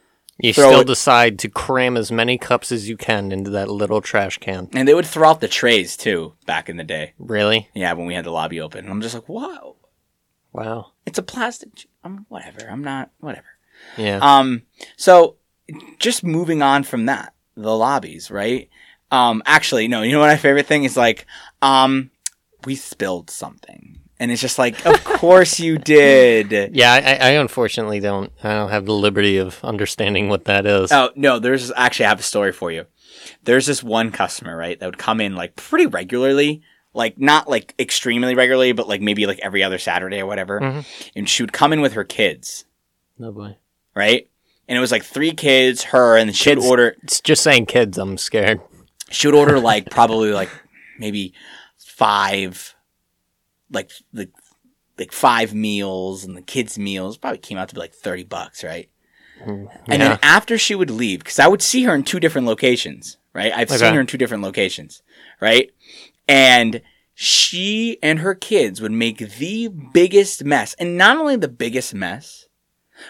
You 0.40 0.52
still 0.52 0.80
it- 0.80 0.86
decide 0.86 1.38
to 1.40 1.48
cram 1.48 1.96
as 1.96 2.10
many 2.10 2.38
cups 2.38 2.72
as 2.72 2.88
you 2.88 2.96
can 2.96 3.30
into 3.30 3.50
that 3.50 3.68
little 3.68 4.00
trash 4.00 4.38
can. 4.38 4.68
and 4.72 4.88
they 4.88 4.94
would 4.94 5.06
throw 5.06 5.28
out 5.28 5.40
the 5.40 5.48
trays 5.48 5.96
too 5.96 6.34
back 6.46 6.68
in 6.68 6.76
the 6.76 6.84
day. 6.84 7.12
Really? 7.18 7.68
Yeah, 7.74 7.92
when 7.92 8.06
we 8.06 8.14
had 8.14 8.24
the 8.24 8.30
lobby 8.32 8.60
open, 8.60 8.80
and 8.84 8.90
I'm 8.90 9.00
just 9.02 9.14
like, 9.14 9.28
wow, 9.28 9.76
Wow. 10.52 10.92
it's 11.06 11.18
a 11.18 11.22
plastic. 11.22 11.86
I'm 12.02 12.26
whatever. 12.28 12.68
I'm 12.70 12.82
not 12.82 13.10
whatever. 13.18 13.46
Yeah. 13.96 14.18
Um, 14.22 14.62
so 14.96 15.36
just 15.98 16.24
moving 16.24 16.62
on 16.62 16.82
from 16.84 17.06
that, 17.06 17.34
the 17.56 17.74
lobbies, 17.76 18.30
right? 18.30 18.68
Um, 19.10 19.42
actually, 19.46 19.88
no. 19.88 20.02
You 20.02 20.12
know 20.12 20.20
what 20.20 20.28
my 20.28 20.36
favorite 20.36 20.66
thing 20.66 20.84
is? 20.84 20.96
Like, 20.96 21.26
um, 21.62 22.10
we 22.64 22.74
spilled 22.76 23.30
something, 23.30 23.98
and 24.20 24.30
it's 24.30 24.40
just 24.40 24.58
like, 24.58 24.84
of 24.86 25.02
course 25.04 25.58
you 25.58 25.78
did. 25.78 26.74
yeah, 26.76 26.92
I, 26.92 27.28
I 27.28 27.30
unfortunately 27.32 28.00
don't. 28.00 28.30
I 28.44 28.52
don't 28.54 28.70
have 28.70 28.84
the 28.86 28.92
liberty 28.92 29.38
of 29.38 29.62
understanding 29.64 30.28
what 30.28 30.44
that 30.44 30.66
is. 30.66 30.92
Oh 30.92 31.10
no, 31.16 31.38
there's 31.38 31.72
actually 31.72 32.06
I 32.06 32.08
have 32.10 32.20
a 32.20 32.24
story 32.24 32.52
for 32.52 32.70
you. 32.70 32.84
There's 33.42 33.66
this 33.66 33.82
one 33.82 34.10
customer, 34.12 34.56
right, 34.56 34.78
that 34.78 34.86
would 34.86 34.98
come 34.98 35.20
in 35.20 35.34
like 35.34 35.56
pretty 35.56 35.86
regularly, 35.86 36.62
like 36.94 37.18
not 37.18 37.48
like 37.48 37.74
extremely 37.78 38.34
regularly, 38.34 38.72
but 38.72 38.88
like 38.88 39.00
maybe 39.00 39.26
like 39.26 39.38
every 39.40 39.62
other 39.62 39.78
Saturday 39.78 40.20
or 40.20 40.26
whatever. 40.26 40.60
Mhm. 40.60 41.10
And 41.16 41.28
she 41.28 41.42
would 41.42 41.52
come 41.52 41.72
in 41.72 41.80
with 41.80 41.94
her 41.94 42.04
kids, 42.04 42.64
No 43.18 43.32
boy. 43.32 43.56
Right? 43.98 44.30
And 44.68 44.78
it 44.78 44.80
was 44.80 44.92
like 44.92 45.02
three 45.02 45.32
kids, 45.32 45.82
her, 45.84 46.16
and 46.16 46.34
she 46.34 46.50
would 46.50 46.64
order. 46.64 46.94
It's 47.02 47.20
just 47.20 47.42
saying 47.42 47.66
kids. 47.66 47.98
I'm 47.98 48.16
scared. 48.16 48.60
She 49.10 49.26
would 49.26 49.34
order 49.34 49.58
like 49.58 49.90
probably 49.90 50.32
like 50.32 50.50
maybe 50.98 51.34
five, 51.76 52.76
like 53.70 53.90
like 54.12 54.30
like 54.98 55.10
five 55.12 55.52
meals, 55.52 56.24
and 56.24 56.36
the 56.36 56.42
kids' 56.42 56.78
meals 56.78 57.16
probably 57.18 57.38
came 57.38 57.58
out 57.58 57.68
to 57.70 57.74
be 57.74 57.80
like 57.80 57.94
thirty 57.94 58.24
bucks, 58.24 58.62
right? 58.62 58.88
Mm, 59.40 59.68
and 59.88 60.02
Yeah. 60.02 60.08
then 60.10 60.18
after 60.22 60.58
she 60.58 60.74
would 60.74 60.90
leave, 60.90 61.20
because 61.20 61.38
I 61.38 61.48
would 61.48 61.62
see 61.62 61.82
her 61.84 61.94
in 61.94 62.04
two 62.04 62.20
different 62.20 62.46
locations, 62.46 63.16
right? 63.34 63.52
I've 63.52 63.70
Okay. 63.70 63.78
seen 63.78 63.94
her 63.94 64.00
in 64.00 64.06
two 64.06 64.18
different 64.18 64.44
locations, 64.44 65.02
right? 65.40 65.70
And 66.28 66.82
she 67.14 67.98
and 68.02 68.18
her 68.20 68.34
kids 68.34 68.80
would 68.80 68.92
make 68.92 69.18
the 69.38 69.68
biggest 69.68 70.44
mess. 70.44 70.74
And 70.78 70.96
not 70.98 71.16
only 71.16 71.36
the 71.36 71.48
biggest 71.48 71.94
mess, 71.94 72.47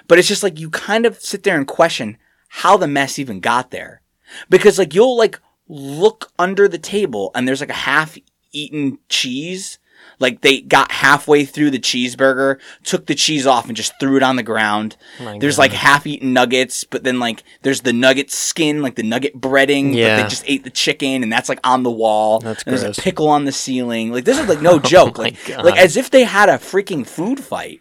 but 0.06 0.18
it's 0.18 0.28
just 0.28 0.42
like 0.42 0.58
you 0.58 0.70
kind 0.70 1.06
of 1.06 1.20
sit 1.20 1.42
there 1.42 1.56
and 1.56 1.66
question 1.66 2.16
how 2.48 2.76
the 2.76 2.88
mess 2.88 3.18
even 3.18 3.40
got 3.40 3.70
there. 3.70 4.00
Because 4.50 4.78
like 4.78 4.94
you'll 4.94 5.16
like 5.16 5.38
look 5.68 6.30
under 6.38 6.68
the 6.68 6.78
table 6.78 7.30
and 7.34 7.46
there's 7.46 7.60
like 7.60 7.70
a 7.70 7.74
half 7.74 8.16
eaten 8.52 8.98
cheese. 9.08 9.78
Like 10.20 10.40
they 10.40 10.60
got 10.60 10.90
halfway 10.90 11.44
through 11.44 11.70
the 11.70 11.78
cheeseburger, 11.78 12.58
took 12.82 13.06
the 13.06 13.14
cheese 13.14 13.46
off 13.46 13.66
and 13.68 13.76
just 13.76 13.92
threw 14.00 14.16
it 14.16 14.22
on 14.22 14.36
the 14.36 14.42
ground. 14.42 14.96
Oh 15.20 15.24
my 15.24 15.38
There's 15.38 15.56
God. 15.56 15.62
like 15.62 15.72
half-eaten 15.72 16.32
nuggets, 16.32 16.82
but 16.84 17.04
then 17.04 17.20
like 17.20 17.42
there's 17.62 17.82
the 17.82 17.92
nugget 17.92 18.30
skin, 18.30 18.80
like 18.82 18.94
the 18.96 19.02
nugget 19.02 19.40
breading. 19.40 19.90
But 19.90 19.98
Yeah. 19.98 20.22
they 20.22 20.28
just 20.28 20.44
ate 20.46 20.64
the 20.64 20.70
chicken, 20.70 21.22
and 21.22 21.32
that's 21.32 21.48
like 21.48 21.60
on 21.62 21.82
the 21.84 21.90
wall. 21.90 22.40
That's 22.40 22.62
and 22.64 22.76
there's 22.76 22.98
a 22.98 23.00
pickle 23.00 23.28
on 23.28 23.44
the 23.44 23.52
ceiling. 23.52 24.10
Like 24.12 24.24
this 24.24 24.38
is 24.38 24.48
like 24.48 24.60
no 24.62 24.72
oh 24.74 24.78
joke. 24.78 25.18
my 25.18 25.24
like 25.24 25.44
God. 25.46 25.64
like 25.64 25.78
as 25.78 25.96
if 25.96 26.10
they 26.10 26.24
had 26.24 26.48
a 26.48 26.54
freaking 26.58 27.06
food 27.06 27.38
fight. 27.40 27.80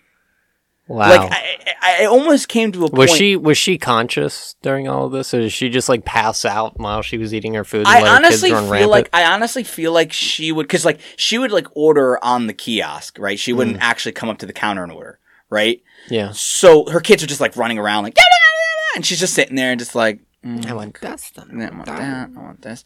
Wow. 0.88 1.10
Like 1.10 1.32
I, 1.32 1.58
I, 1.82 2.04
I 2.04 2.06
almost 2.06 2.48
came 2.48 2.72
to 2.72 2.80
a 2.86 2.90
was 2.90 3.10
point. 3.10 3.12
she 3.12 3.36
was 3.36 3.58
she 3.58 3.78
conscious 3.78 4.56
during 4.62 4.88
all 4.88 5.06
of 5.08 5.12
this, 5.12 5.34
or 5.34 5.42
did 5.42 5.52
she 5.52 5.70
just 5.70 5.90
like 5.90 6.06
pass 6.06 6.46
out 6.46 6.80
while 6.80 7.02
she 7.02 7.18
was 7.18 7.34
eating 7.34 7.54
her 7.56 7.64
food? 7.66 7.80
And 7.80 7.88
I 7.90 8.02
let 8.02 8.10
her 8.10 8.16
honestly 8.16 8.50
kids 8.50 8.62
feel 8.62 8.70
rampant? 8.72 8.92
like 8.92 9.10
I 9.14 9.26
honestly 9.34 9.64
feel 9.64 9.92
like 9.92 10.14
she 10.14 10.52
would 10.52 10.64
because 10.68 10.86
like 10.86 11.00
she 11.18 11.38
would 11.38 11.52
like 11.52 11.68
order 11.76 12.24
on 12.24 12.48
the 12.48 12.54
kiosk, 12.54 13.18
right? 13.20 13.38
She 13.38 13.52
Mm. 13.52 13.58
wouldn't 13.58 13.78
actually 13.82 14.14
come 14.14 14.30
up 14.30 14.38
to 14.40 14.46
the 14.46 14.54
counter 14.54 14.84
and 14.84 14.92
order, 14.92 15.20
right? 15.50 15.82
yeah. 16.10 16.32
So 16.34 16.86
her 16.90 17.02
kids 17.02 17.22
are 17.24 17.28
just 17.28 17.42
like 17.42 17.58
running 17.58 17.78
around 17.80 18.04
like, 18.04 18.16
"Yeah, 18.16 18.22
yeah, 18.24 18.30
yeah, 18.30 18.92
yeah," 18.94 18.98
and 18.98 19.06
she's 19.06 19.20
just 19.20 19.34
sitting 19.34 19.56
there 19.58 19.72
and 19.72 19.80
just 19.80 19.94
like, 19.96 20.22
mm, 20.46 20.66
I 20.66 20.74
want 20.74 21.00
this. 21.02 21.32
I 21.38 21.42
want 21.70 21.86
that. 21.86 22.30
I 22.36 22.40
want 22.42 22.62
this. 22.62 22.86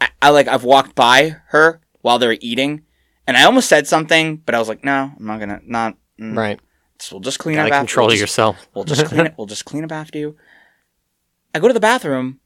I, 0.00 0.08
I 0.22 0.30
like 0.30 0.48
I've 0.48 0.64
walked 0.64 0.94
by 0.96 1.36
her 1.48 1.80
while 2.00 2.18
they're 2.18 2.36
eating, 2.40 2.82
and 3.28 3.36
I 3.36 3.44
almost 3.44 3.68
said 3.68 3.86
something, 3.86 4.38
but 4.38 4.54
I 4.56 4.58
was 4.58 4.68
like, 4.68 4.82
no, 4.84 5.12
I'm 5.16 5.24
not 5.26 5.38
gonna 5.38 5.60
not. 5.64 5.96
mm, 6.20 6.36
Right. 6.36 6.58
Just- 6.98 7.12
We'll 7.12 7.20
just 7.20 7.38
clean 7.38 7.56
Gotta 7.56 7.68
up 7.68 7.74
after. 7.74 7.86
control 7.86 8.06
we'll 8.06 8.12
just, 8.14 8.20
yourself. 8.20 8.68
We'll 8.74 8.84
just 8.84 9.04
clean 9.06 9.26
it. 9.26 9.34
We'll 9.36 9.46
just 9.46 9.64
clean 9.64 9.84
up 9.84 9.92
after 9.92 10.18
you. 10.18 10.36
I 11.54 11.58
go 11.60 11.68
to 11.68 11.74
the 11.74 11.80
bathroom, 11.80 12.40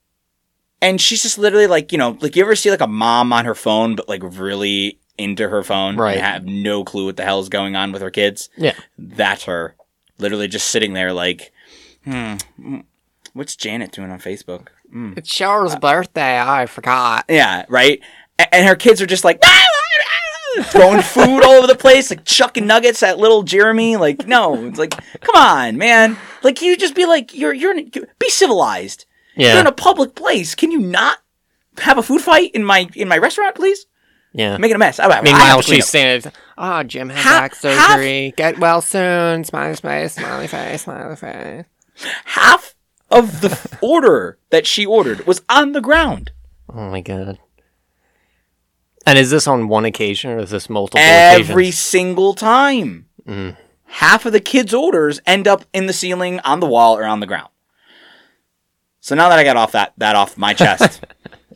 and 0.81 1.01
she's 1.01 1.23
just 1.23 1.39
literally 1.39 1.67
like, 1.67 1.93
you 1.93 1.99
know, 1.99 2.17
like 2.21 2.37
you 2.37 2.43
ever 2.43 2.55
see 2.57 2.71
like 2.71 2.81
a 2.81 2.87
mom 2.87 3.33
on 3.33 3.45
her 3.45 3.55
phone, 3.55 3.97
but 3.97 4.09
like 4.09 4.23
really 4.23 4.99
into 5.19 5.49
her 5.49 5.63
phone, 5.63 5.97
Right. 5.97 6.17
And 6.17 6.21
have 6.25 6.45
no 6.45 6.85
clue 6.85 7.07
what 7.07 7.17
the 7.17 7.25
hell 7.25 7.41
is 7.41 7.49
going 7.49 7.77
on 7.77 7.93
with 7.93 8.01
her 8.03 8.11
kids. 8.11 8.49
Yeah. 8.57 8.75
That's 8.99 9.45
her, 9.45 9.77
literally 10.19 10.49
just 10.49 10.69
sitting 10.69 10.95
there 10.95 11.13
like, 11.13 11.53
hmm, 12.05 12.37
mm, 12.59 12.85
what's 13.35 13.55
Janet 13.57 13.93
doing 13.93 14.11
on 14.11 14.19
Facebook? 14.21 14.69
Mm. 14.95 15.17
It's 15.19 15.31
Cheryl's 15.33 15.77
birthday. 15.77 16.39
I 16.41 16.67
forgot. 16.67 17.25
Yeah, 17.29 17.65
right. 17.69 18.01
A- 18.39 18.55
And 18.55 18.67
her 18.67 18.75
kids 18.77 19.01
are 19.03 19.07
just 19.07 19.25
like 19.25 19.41
throwing 20.65 21.03
food 21.03 21.43
all 21.43 21.53
over 21.59 21.67
the 21.67 21.75
place, 21.75 22.11
like 22.11 22.25
chucking 22.25 22.67
nuggets 22.67 23.03
at 23.03 23.19
little 23.19 23.43
Jeremy. 23.43 23.97
Like, 23.97 24.27
no, 24.27 24.67
it's 24.67 24.79
like, 24.79 24.91
come 25.21 25.35
on, 25.37 25.77
man. 25.79 26.17
Like, 26.43 26.61
you 26.63 26.77
just 26.77 26.95
be 26.95 27.07
like, 27.07 27.35
you're 27.35 27.53
you're 27.53 27.77
in, 27.77 27.91
be 28.19 28.29
civilized. 28.29 29.07
Yeah. 29.37 29.53
You're 29.53 29.61
in 29.61 29.67
a 29.67 29.73
public 29.73 30.15
place. 30.15 30.55
Can 30.55 30.71
you 30.71 30.79
not 30.81 31.19
have 31.79 31.97
a 31.99 32.03
food 32.03 32.21
fight 32.21 32.51
in 32.55 32.65
my 32.65 32.89
in 32.95 33.09
my 33.09 33.19
restaurant, 33.19 33.55
please? 33.57 33.87
Yeah. 34.35 34.57
Making 34.59 34.77
a 34.77 34.79
mess. 34.79 34.99
I, 34.99 35.07
I 35.09 35.21
Meanwhile, 35.23 35.63
clean 35.63 35.77
she's 35.77 35.85
up. 35.85 35.89
standing. 35.89 36.33
Oh, 36.59 36.83
Jim 36.83 37.09
had 37.11 37.19
Half- 37.19 37.41
back 37.43 37.55
surgery. 37.55 38.33
Get 38.37 38.59
well 38.59 38.81
soon. 38.81 39.45
Smiley 39.45 39.77
face. 39.77 40.15
Smiley 40.15 40.47
face. 40.49 40.83
Smiley 40.83 41.17
face. 41.17 41.65
half 42.25 42.75
of 43.11 43.43
the 43.43 43.77
order 43.83 44.39
that 44.51 44.67
she 44.67 44.87
ordered 44.87 45.27
was 45.27 45.43
on 45.51 45.73
the 45.73 45.81
ground. 45.83 46.31
Oh 46.75 46.89
my 46.91 47.01
god. 47.03 47.39
And 49.07 49.19
is 49.19 49.31
this 49.31 49.47
on 49.47 49.69
one 49.69 49.85
occasion 49.85 50.31
or 50.31 50.39
is 50.39 50.51
this 50.51 50.71
multiple 50.71 51.01
every 51.03 51.65
occasions? 51.67 51.79
single 51.79 52.35
time. 52.35 53.07
Mm. 53.27 53.57
Half 53.87 54.27
of 54.27 54.33
the 54.33 54.41
kids' 54.41 54.73
orders 54.73 55.21
end 55.27 55.47
up 55.49 55.65
in 55.73 55.87
the 55.87 55.93
ceiling, 55.93 56.41
on 56.41 56.61
the 56.61 56.67
wall, 56.67 56.97
or 56.97 57.05
on 57.05 57.21
the 57.21 57.27
ground. 57.27 57.49
So 59.01 59.15
now 59.15 59.29
that 59.29 59.39
I 59.39 59.45
got 59.45 59.57
off 59.57 59.73
that 59.73 59.93
that 59.99 60.15
off 60.17 60.39
my 60.39 60.55
chest, 60.55 61.05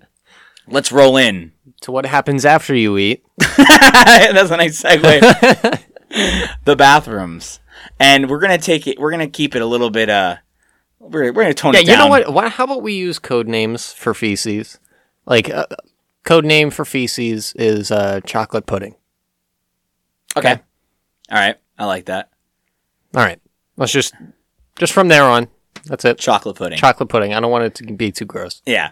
let's 0.69 0.91
roll 0.91 1.17
in. 1.17 1.53
to 1.83 1.93
what 1.93 2.05
happens 2.07 2.45
after 2.45 2.75
you 2.75 2.99
eat? 2.99 3.25
That's 3.57 4.51
a 4.51 4.57
nice 4.57 4.83
segue. 4.83 5.81
the 6.65 6.77
bathrooms, 6.77 7.61
and 8.01 8.29
we're 8.29 8.41
gonna 8.41 8.59
take 8.59 8.87
it. 8.87 8.99
We're 8.99 9.11
gonna 9.13 9.29
keep 9.29 9.55
it 9.55 9.63
a 9.63 9.67
little 9.67 9.91
bit. 9.91 10.11
Uh, 10.11 10.37
we're 10.99 11.33
we're 11.33 11.43
gonna 11.45 11.55
tone 11.55 11.75
Yeah, 11.75 11.81
it 11.81 11.87
down. 11.87 11.93
you 11.93 12.05
know 12.05 12.09
what? 12.09 12.33
Why, 12.33 12.49
how 12.49 12.65
about 12.65 12.83
we 12.83 12.95
use 12.95 13.19
code 13.21 13.47
names 13.49 13.93
for 13.93 14.13
feces? 14.13 14.79
Like, 15.25 15.49
uh, 15.51 15.67
code 16.27 16.45
name 16.45 16.71
for 16.71 16.85
feces 16.85 17.55
is 17.55 17.91
uh, 17.91 18.21
chocolate 18.27 18.67
pudding. 18.67 18.97
Okay. 20.37 20.61
All 21.31 21.39
right. 21.39 21.57
I 21.79 21.87
like 21.87 22.07
that. 22.07 22.31
All 23.15 23.23
right. 23.23 23.41
Let's 23.79 23.93
just, 23.93 24.15
just 24.79 24.93
from 24.93 25.09
there 25.09 25.25
on, 25.25 25.49
that's 25.85 26.05
it. 26.05 26.19
Chocolate 26.19 26.57
pudding. 26.57 26.77
Chocolate 26.79 27.09
pudding. 27.09 27.33
I 27.33 27.41
don't 27.41 27.51
want 27.51 27.65
it 27.65 27.75
to 27.77 27.93
be 27.95 28.13
too 28.13 28.27
gross. 28.27 28.61
Yeah. 28.67 28.91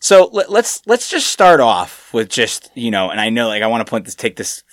So 0.00 0.28
let, 0.32 0.50
let's 0.50 0.82
let's 0.86 1.08
just 1.08 1.28
start 1.28 1.60
off 1.60 2.12
with 2.12 2.28
just 2.28 2.70
you 2.74 2.90
know, 2.90 3.10
and 3.10 3.20
I 3.20 3.30
know 3.30 3.46
like 3.46 3.62
I 3.62 3.68
want 3.68 3.86
to 3.86 3.88
point 3.88 4.06
this, 4.06 4.16
take 4.16 4.34
this 4.34 4.64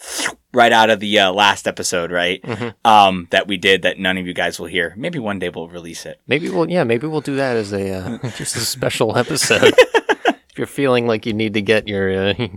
right 0.51 0.71
out 0.71 0.89
of 0.89 0.99
the 0.99 1.19
uh, 1.19 1.31
last 1.31 1.67
episode, 1.67 2.11
right? 2.11 2.43
Um, 2.83 3.27
that 3.29 3.47
we 3.47 3.57
did 3.57 3.83
that 3.83 3.99
none 3.99 4.17
of 4.17 4.25
you 4.25 4.33
guys 4.33 4.59
will 4.59 4.67
hear. 4.67 4.95
Maybe 4.97 5.19
one 5.19 5.37
day 5.37 5.49
we'll 5.49 5.67
release 5.67 6.07
it. 6.07 6.19
Maybe 6.25 6.49
we'll, 6.49 6.69
yeah, 6.71 6.83
maybe 6.83 7.05
we'll 7.05 7.21
do 7.21 7.35
that 7.35 7.55
as 7.55 7.71
a 7.71 7.91
uh, 7.91 8.17
just 8.35 8.55
a 8.55 8.61
special 8.61 9.15
episode. 9.15 9.75
if 10.55 10.59
you're 10.59 10.67
feeling 10.67 11.05
like 11.05 11.25
you 11.25 11.33
need 11.33 11.55
to 11.55 11.61
get 11.61 11.85
your 11.85 12.29
uh, 12.29 12.33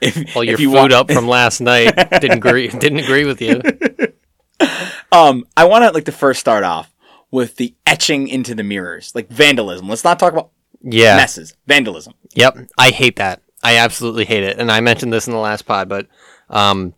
If, 0.00 0.36
all 0.36 0.42
your 0.42 0.58
you 0.58 0.70
food 0.70 0.74
want- 0.76 0.92
up 0.92 1.08
from 1.12 1.28
last 1.28 1.60
night, 1.60 1.94
didn't 2.20 2.38
agree, 2.38 2.66
didn't 2.84 2.98
agree 2.98 3.24
with 3.24 3.40
you. 3.40 3.62
Um, 5.12 5.44
I 5.56 5.64
want 5.64 5.84
to 5.84 5.90
like 5.92 6.04
to 6.06 6.12
first 6.12 6.40
start 6.40 6.64
off. 6.64 6.92
with 7.30 7.56
the 7.56 7.74
etching 7.86 8.26
into 8.28 8.54
the 8.54 8.62
mirrors, 8.64 9.12
like 9.14 9.28
vandalism. 9.28 9.88
Let's 9.88 10.02
not 10.04 10.18
talk 10.18 10.32
about 10.32 10.50
Yeah. 10.82 11.16
messes. 11.16 11.54
Vandalism. 11.66 12.14
Yep, 12.34 12.68
I 12.76 12.90
hate 12.90 13.16
that. 13.16 13.40
I 13.62 13.76
absolutely 13.76 14.24
hate 14.24 14.42
it. 14.42 14.58
And 14.58 14.70
I 14.70 14.80
mentioned 14.80 15.12
this 15.12 15.26
in 15.28 15.32
the 15.32 15.38
last 15.38 15.62
pod, 15.62 15.88
but 15.88 16.06
um, 16.50 16.92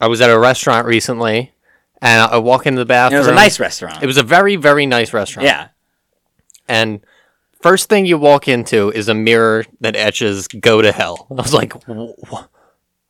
I 0.00 0.06
was 0.08 0.20
at 0.22 0.30
a 0.30 0.38
restaurant 0.38 0.86
recently, 0.86 1.52
and 2.00 2.22
I 2.22 2.26
I 2.26 2.38
walk 2.38 2.66
into 2.66 2.78
the 2.78 2.80
And 2.82 2.88
bathroom. 2.88 3.16
it 3.18 3.18
was 3.20 3.28
a 3.28 3.34
nice 3.34 3.60
restaurant. 3.60 4.02
It 4.02 4.06
was 4.06 4.16
a 4.16 4.22
very, 4.24 4.56
very 4.56 4.86
nice 4.86 5.12
restaurant. 5.12 5.46
yeah. 5.46 5.68
And 6.66 7.00
first 7.62 7.88
thing 7.88 8.04
you 8.06 8.18
walk 8.18 8.48
into 8.48 8.90
is 8.90 9.08
a 9.08 9.14
mirror 9.14 9.64
that 9.80 9.96
etches 9.96 10.48
"Go 10.48 10.82
to 10.82 10.92
hell." 10.92 11.26
I 11.30 11.34
was 11.34 11.54
like, 11.54 11.72
wh- 11.84 12.44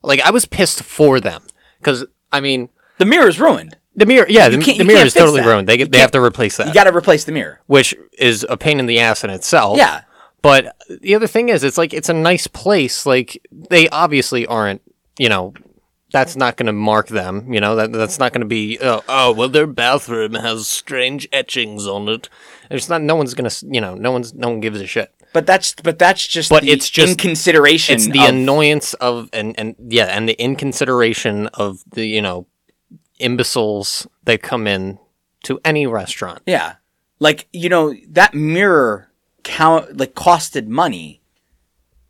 like 0.03 0.21
I 0.21 0.31
was 0.31 0.45
pissed 0.47 0.83
for 0.83 1.21
them 1.21 1.43
because 1.79 2.05
I 2.31 2.41
mean 2.41 2.69
The 2.99 3.07
mirror 3.07 3.29
is 3.29 3.41
ruined. 3.41 3.77
the 3.97 4.07
mirror, 4.07 4.27
yeah, 4.29 4.49
the, 4.49 4.57
the 4.59 4.85
mirror 4.85 5.05
is 5.05 5.15
totally 5.15 5.41
that. 5.41 5.47
ruined. 5.49 5.69
They 5.69 5.83
they 5.85 5.99
have 5.99 6.11
to 6.13 6.21
replace 6.23 6.57
that, 6.59 6.69
You 6.69 6.75
got 6.75 6.85
to 6.85 6.97
replace 6.97 7.25
the 7.25 7.33
mirror. 7.33 7.61
which 7.67 7.95
is 8.19 8.47
a 8.49 8.57
pain 8.57 8.79
in 8.81 8.87
the 8.87 9.01
ass 9.01 9.25
in 9.25 9.31
itself. 9.31 9.77
Yeah. 9.79 10.03
But 10.43 10.75
the 10.89 11.15
other 11.15 11.29
thing 11.29 11.51
is, 11.51 11.63
it's 11.63 11.79
like 11.79 11.95
it's 11.95 12.09
a 12.09 12.15
nice 12.15 12.47
place. 12.49 13.07
Like 13.07 13.41
they 13.53 13.89
obviously 13.91 14.45
aren't, 14.45 14.83
you 15.17 15.29
know, 15.29 15.55
that's 16.11 16.35
not 16.35 16.57
going 16.57 16.67
to 16.67 16.73
mark 16.73 17.07
them. 17.09 17.53
You 17.53 17.61
know, 17.61 17.77
that 17.77 17.93
that's 17.93 18.19
not 18.19 18.33
going 18.33 18.41
to 18.41 18.47
be. 18.49 18.77
Oh, 18.83 19.05
oh, 19.09 19.33
well, 19.33 19.49
their 19.49 19.69
bathroom 19.69 20.35
has 20.35 20.67
strange 20.67 21.29
etchings 21.33 21.87
on 21.87 22.09
it. 22.09 22.29
It's 22.73 22.89
not. 22.89 23.03
No 23.03 23.15
one's 23.17 23.35
going 23.35 23.49
to. 23.49 23.67
You 23.71 23.81
know, 23.81 23.95
no 23.95 24.11
one's. 24.13 24.35
No 24.35 24.49
one 24.49 24.61
gives 24.61 24.81
a 24.81 24.87
shit. 24.87 25.15
But 25.33 25.47
that's 25.47 25.75
but 25.75 25.99
that's 25.99 26.27
just 26.27 26.51
But 26.51 26.63
the 26.63 26.71
it's 26.73 26.89
just- 26.91 27.13
inconsideration. 27.13 27.95
It's 27.95 28.07
the 28.09 28.23
of- 28.25 28.29
annoyance 28.31 28.95
of 28.95 29.29
and 29.33 29.59
and 29.59 29.77
yeah, 29.89 30.07
and 30.07 30.29
the 30.29 30.41
inconsideration 30.43 31.47
of 31.49 31.83
the 31.91 32.05
you 32.07 32.21
know 32.23 32.47
imbeciles 33.19 34.07
that 34.25 34.43
come 34.43 34.67
in 34.67 34.99
to 35.45 35.61
any 35.65 35.87
restaurant. 35.87 36.41
yeah, 36.47 36.75
like 37.19 37.49
you 37.53 37.69
know 37.69 37.95
that 38.09 38.35
mirror 38.35 39.09
count 39.43 39.97
like 39.97 40.15
costed 40.15 40.67
money. 40.67 41.21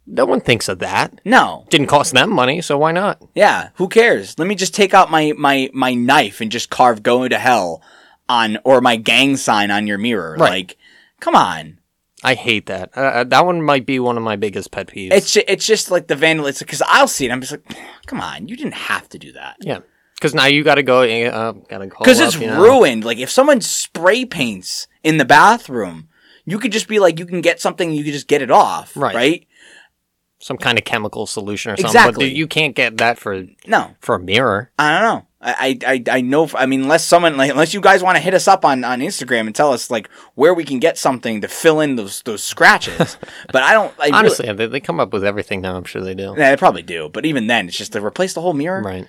No 0.05 0.25
one 0.25 0.41
thinks 0.41 0.69
of 0.69 0.81
that. 0.81 1.21
No, 1.25 1.65
Didn't 1.71 1.87
cost 1.87 2.13
them 2.13 2.31
money, 2.35 2.61
so 2.61 2.77
why 2.77 2.91
not? 2.91 3.23
yeah, 3.37 3.69
who 3.77 3.87
cares? 3.89 4.37
Let 4.39 4.49
me 4.49 4.57
just 4.57 4.75
take 4.75 4.95
out 4.95 5.11
my 5.11 5.33
my 5.39 5.71
my 5.73 5.95
knife 5.95 6.41
and 6.41 6.51
just 6.51 6.71
carve 6.71 7.03
"Going 7.03 7.31
to 7.31 7.39
Hell" 7.39 7.81
on 8.29 8.59
or 8.65 8.81
my 8.81 8.97
gang 8.97 9.37
sign 9.37 9.71
on 9.71 9.87
your 9.87 9.99
mirror. 9.99 10.37
Right. 10.39 10.51
Like, 10.51 10.77
come 11.21 11.35
on. 11.35 11.79
I 12.25 12.35
hate 12.35 12.67
that. 12.67 12.97
Uh, 12.97 13.25
that 13.25 13.45
one 13.45 13.63
might 13.63 13.85
be 13.85 13.99
one 13.99 14.17
of 14.17 14.23
my 14.23 14.37
biggest 14.37 14.71
pet 14.71 14.87
peeves. 14.87 15.13
It's 15.13 15.33
ju- 15.33 15.43
it's 15.49 15.67
just 15.67 15.91
like 15.91 16.07
the 16.07 16.15
vandalism 16.15 16.67
because 16.67 16.81
I'll 16.87 17.09
see 17.09 17.27
it. 17.27 17.33
I'm 17.33 17.41
just 17.41 17.53
like, 17.53 17.77
come 18.07 18.21
on, 18.21 18.47
you 18.49 18.57
didn't 18.57 18.75
have 18.75 19.09
to 19.11 19.19
do 19.19 19.33
that. 19.33 19.57
Yeah, 19.61 19.81
because 20.15 20.33
now 20.35 20.47
you 20.47 20.63
got 20.63 20.77
to 20.77 20.85
go. 20.85 21.03
Uh, 21.03 21.53
got 21.53 21.79
to 21.79 21.89
call 21.89 22.05
Because 22.05 22.21
it's 22.21 22.37
you 22.37 22.47
know. 22.47 22.63
ruined. 22.63 23.05
Like 23.05 23.19
if 23.19 23.29
someone 23.31 23.61
spray 23.61 24.25
paints 24.25 24.87
in 25.03 25.17
the 25.17 25.25
bathroom, 25.25 26.09
you 26.45 26.61
could 26.61 26.71
just 26.71 26.87
be 26.87 27.01
like, 27.01 27.19
you 27.19 27.27
can 27.27 27.41
get 27.41 27.61
something, 27.61 27.93
you 27.93 28.05
could 28.05 28.13
just 28.13 28.29
get 28.29 28.41
it 28.41 28.51
off, 28.53 28.97
Right. 28.97 29.15
right? 29.17 29.47
Some 30.43 30.57
kind 30.59 30.77
of 30.77 30.85
chemical 30.85 31.27
solution 31.27 31.71
or 31.71 31.77
something. 31.77 31.87
Exactly. 31.87 32.27
But 32.31 32.37
you 32.37 32.49
can't 32.49 32.75
get 32.75 32.99
that 32.99 33.17
for 33.17 33.47
No, 33.65 33.95
for 34.01 34.17
a 34.17 34.19
mirror. 34.19 34.73
I 34.77 34.99
don't 34.99 35.03
know. 35.03 35.27
I 35.41 35.79
I 35.87 36.03
I- 36.11 36.21
know. 36.21 36.49
I 36.55 36.67
mean, 36.67 36.83
unless 36.83 37.05
someone 37.05 37.37
like 37.37 37.53
unless 37.53 37.73
you 37.73 37.81
guys 37.81 38.03
want 38.03 38.17
to 38.17 38.21
hit 38.23 38.35
us 38.35 38.49
up 38.49 38.65
on 38.65 38.83
on 38.83 38.99
Instagram 38.99 39.47
and 39.47 39.55
tell 39.55 39.73
us 39.73 39.89
like 39.89 40.11
where 40.35 40.53
we 40.53 40.65
can 40.65 40.81
get 40.81 40.99
something 40.99 41.41
to 41.43 41.49
fill 41.49 41.81
in 41.81 41.95
those 41.95 42.23
those 42.23 42.43
scratches. 42.43 43.17
but 43.53 43.63
I 43.63 43.73
don't. 43.73 43.95
I 44.01 44.07
really- 44.07 44.19
Honestly, 44.19 44.53
they, 44.53 44.67
they 44.67 44.81
come 44.81 44.99
up 44.99 45.13
with 45.13 45.25
everything 45.25 45.61
now. 45.61 45.77
I'm 45.77 45.85
sure 45.85 46.03
they 46.03 46.15
do. 46.15 46.35
Yeah, 46.37 46.51
they 46.51 46.57
probably 46.57 46.83
do, 46.83 47.09
but 47.09 47.25
even 47.25 47.47
then, 47.47 47.69
it's 47.69 47.79
just 47.79 47.93
to 47.93 48.05
replace 48.05 48.35
the 48.35 48.41
whole 48.41 48.53
mirror. 48.53 48.83
Right. 48.83 49.07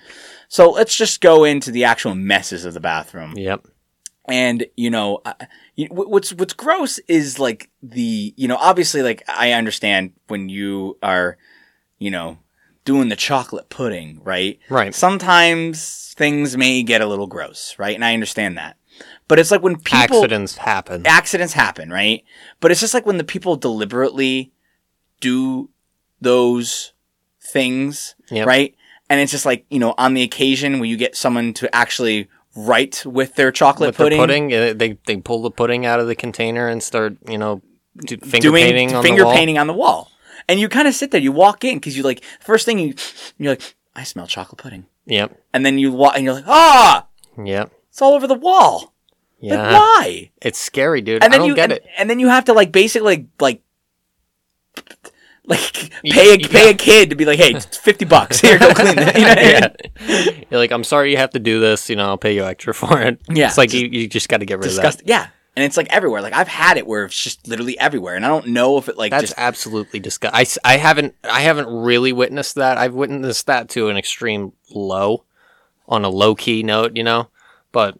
So 0.48 0.70
let's 0.70 0.94
just 0.96 1.20
go 1.20 1.42
into 1.42 1.72
the 1.72 1.82
actual 1.84 2.14
messes 2.14 2.64
of 2.64 2.74
the 2.74 2.80
bathroom. 2.80 3.36
Yep. 3.36 3.66
And 4.26 4.66
you 4.76 4.90
know 4.90 5.20
uh, 5.24 5.34
what's 5.90 6.32
what's 6.34 6.54
gross 6.54 6.98
is 7.08 7.38
like 7.38 7.70
the 7.82 8.32
you 8.36 8.48
know 8.48 8.56
obviously 8.56 9.02
like 9.02 9.22
i 9.28 9.52
understand 9.52 10.12
when 10.28 10.48
you 10.48 10.96
are 11.02 11.36
you 11.98 12.10
know 12.10 12.38
doing 12.84 13.08
the 13.08 13.16
chocolate 13.16 13.68
pudding 13.68 14.20
right 14.24 14.58
Right. 14.70 14.94
sometimes 14.94 16.14
things 16.16 16.56
may 16.56 16.82
get 16.82 17.00
a 17.00 17.06
little 17.06 17.26
gross 17.26 17.74
right 17.78 17.94
and 17.94 18.04
i 18.04 18.14
understand 18.14 18.56
that 18.56 18.76
but 19.28 19.38
it's 19.38 19.50
like 19.50 19.62
when 19.62 19.76
people 19.76 20.18
Accidents 20.18 20.56
happen. 20.56 21.06
accidents 21.06 21.52
happen 21.52 21.90
right 21.90 22.24
but 22.60 22.70
it's 22.70 22.80
just 22.80 22.94
like 22.94 23.06
when 23.06 23.18
the 23.18 23.24
people 23.24 23.56
deliberately 23.56 24.52
do 25.20 25.70
those 26.20 26.92
things 27.40 28.14
Yep. 28.30 28.46
right 28.46 28.74
and 29.10 29.20
it's 29.20 29.32
just 29.32 29.44
like 29.46 29.66
you 29.70 29.78
know 29.78 29.94
on 29.98 30.14
the 30.14 30.22
occasion 30.22 30.78
where 30.78 30.88
you 30.88 30.96
get 30.96 31.14
someone 31.16 31.52
to 31.54 31.74
actually 31.74 32.28
write 32.56 33.04
with 33.06 33.34
their 33.34 33.50
chocolate 33.52 33.88
With 33.88 33.96
pudding 33.96 34.18
the 34.18 34.22
pudding, 34.22 34.78
they 34.78 34.98
they 35.06 35.16
pull 35.20 35.42
the 35.42 35.50
pudding 35.50 35.84
out 35.86 36.00
of 36.00 36.06
the 36.06 36.14
container 36.14 36.68
and 36.68 36.82
start, 36.82 37.16
you 37.28 37.38
know, 37.38 37.62
do 37.96 38.16
finger 38.18 38.48
doing 38.48 38.64
painting 38.64 38.94
on 38.94 39.02
finger 39.02 39.20
the 39.22 39.26
wall. 39.26 39.34
painting 39.34 39.58
on 39.58 39.66
the 39.66 39.72
wall. 39.74 40.10
And 40.48 40.60
you 40.60 40.68
kind 40.68 40.86
of 40.88 40.94
sit 40.94 41.10
there, 41.10 41.20
you 41.20 41.32
walk 41.32 41.64
in 41.64 41.76
because 41.78 41.96
you 41.96 42.02
like 42.02 42.22
first 42.40 42.64
thing 42.66 42.78
you 42.78 42.94
you're 43.38 43.52
like, 43.52 43.74
I 43.96 44.04
smell 44.04 44.26
chocolate 44.26 44.58
pudding, 44.58 44.86
Yep. 45.06 45.40
and 45.52 45.64
then 45.64 45.78
you 45.78 45.90
walk 45.92 46.14
and 46.16 46.24
you're 46.24 46.34
like, 46.34 46.44
ah, 46.46 47.06
Yep. 47.42 47.72
it's 47.90 48.02
all 48.02 48.14
over 48.14 48.26
the 48.26 48.34
wall. 48.34 48.92
Like 49.40 49.52
Yeah. 49.58 49.72
why? 49.72 50.30
It's 50.42 50.58
scary, 50.58 51.00
dude. 51.00 51.22
And 51.22 51.24
I 51.24 51.28
then 51.36 51.40
don't 51.40 51.48
you 51.48 51.54
get 51.54 51.64
and, 51.64 51.72
it. 51.72 51.84
and 51.98 52.08
then 52.10 52.18
you 52.18 52.28
have 52.28 52.44
to 52.46 52.52
like 52.52 52.72
basically 52.72 53.28
like. 53.40 53.62
Like 55.46 55.90
pay 56.04 56.34
a, 56.34 56.38
yeah. 56.38 56.48
pay 56.48 56.70
a 56.70 56.74
kid 56.74 57.10
to 57.10 57.16
be 57.16 57.26
like, 57.26 57.38
hey, 57.38 57.50
it's 57.54 57.76
fifty 57.76 58.04
bucks. 58.04 58.40
Here, 58.40 58.58
go 58.58 58.72
clean 58.72 58.94
it. 58.96 59.14
You 59.14 59.24
know 59.24 59.30
I 59.30 60.30
mean? 60.30 60.46
You're 60.50 60.60
like, 60.60 60.72
I'm 60.72 60.84
sorry 60.84 61.10
you 61.10 61.18
have 61.18 61.30
to 61.30 61.38
do 61.38 61.60
this. 61.60 61.90
You 61.90 61.96
know, 61.96 62.06
I'll 62.06 62.18
pay 62.18 62.34
you 62.34 62.44
extra 62.44 62.72
for 62.82 63.00
it. 63.00 63.20
Yeah, 63.28 63.48
It's 63.48 63.58
like 63.58 63.70
just 63.70 63.82
you, 63.82 63.88
you 63.88 64.08
just 64.08 64.28
got 64.28 64.38
to 64.38 64.46
get 64.46 64.58
rid 64.58 64.66
of 64.66 64.70
Disgusting. 64.70 65.06
Yeah, 65.06 65.28
and 65.54 65.64
it's 65.64 65.76
like 65.76 65.92
everywhere. 65.92 66.22
Like 66.22 66.32
I've 66.32 66.48
had 66.48 66.78
it 66.78 66.86
where 66.86 67.04
it's 67.04 67.20
just 67.20 67.46
literally 67.46 67.78
everywhere, 67.78 68.16
and 68.16 68.24
I 68.24 68.28
don't 68.28 68.48
know 68.48 68.78
if 68.78 68.88
it 68.88 68.96
like. 68.96 69.10
That's 69.10 69.24
just 69.24 69.34
absolutely 69.36 70.00
disgusting. 70.00 70.60
I 70.64 70.76
haven't 70.78 71.14
I 71.24 71.42
haven't 71.42 71.68
really 71.68 72.12
witnessed 72.12 72.54
that. 72.54 72.78
I've 72.78 72.94
witnessed 72.94 73.46
that 73.46 73.68
to 73.70 73.88
an 73.88 73.98
extreme 73.98 74.52
low, 74.70 75.24
on 75.88 76.04
a 76.04 76.08
low 76.08 76.34
key 76.34 76.62
note, 76.62 76.96
you 76.96 77.04
know. 77.04 77.28
But 77.70 77.98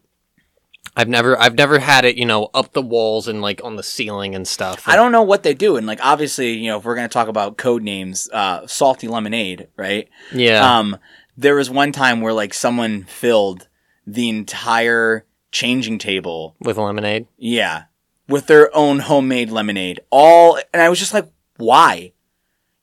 I've 0.95 1.09
never 1.09 1.37
I've 1.39 1.55
never 1.55 1.79
had 1.79 2.05
it, 2.05 2.15
you 2.15 2.25
know, 2.25 2.49
up 2.53 2.73
the 2.73 2.81
walls 2.81 3.27
and 3.27 3.41
like 3.41 3.61
on 3.63 3.75
the 3.75 3.83
ceiling 3.83 4.33
and 4.33 4.47
stuff. 4.47 4.87
I 4.87 4.95
don't 4.95 5.11
know 5.11 5.23
what 5.23 5.43
they 5.43 5.53
do. 5.53 5.75
And 5.75 5.85
like 5.85 5.99
obviously, 6.01 6.53
you 6.53 6.69
know, 6.69 6.77
if 6.77 6.85
we're 6.85 6.95
gonna 6.95 7.09
talk 7.09 7.27
about 7.27 7.57
code 7.57 7.83
names, 7.83 8.29
uh, 8.31 8.65
salty 8.67 9.07
lemonade, 9.07 9.67
right? 9.75 10.07
Yeah. 10.33 10.77
Um, 10.77 10.97
there 11.35 11.55
was 11.55 11.69
one 11.69 11.91
time 11.91 12.21
where 12.21 12.33
like 12.33 12.53
someone 12.53 13.03
filled 13.03 13.67
the 14.07 14.29
entire 14.29 15.25
changing 15.51 15.97
table, 15.97 16.55
with 16.59 16.77
lemonade. 16.77 17.27
yeah, 17.37 17.83
with 18.27 18.47
their 18.47 18.75
own 18.75 18.99
homemade 18.99 19.49
lemonade. 19.49 19.99
All, 20.11 20.59
and 20.73 20.81
I 20.81 20.89
was 20.89 20.99
just 20.99 21.13
like, 21.13 21.29
why? 21.57 22.13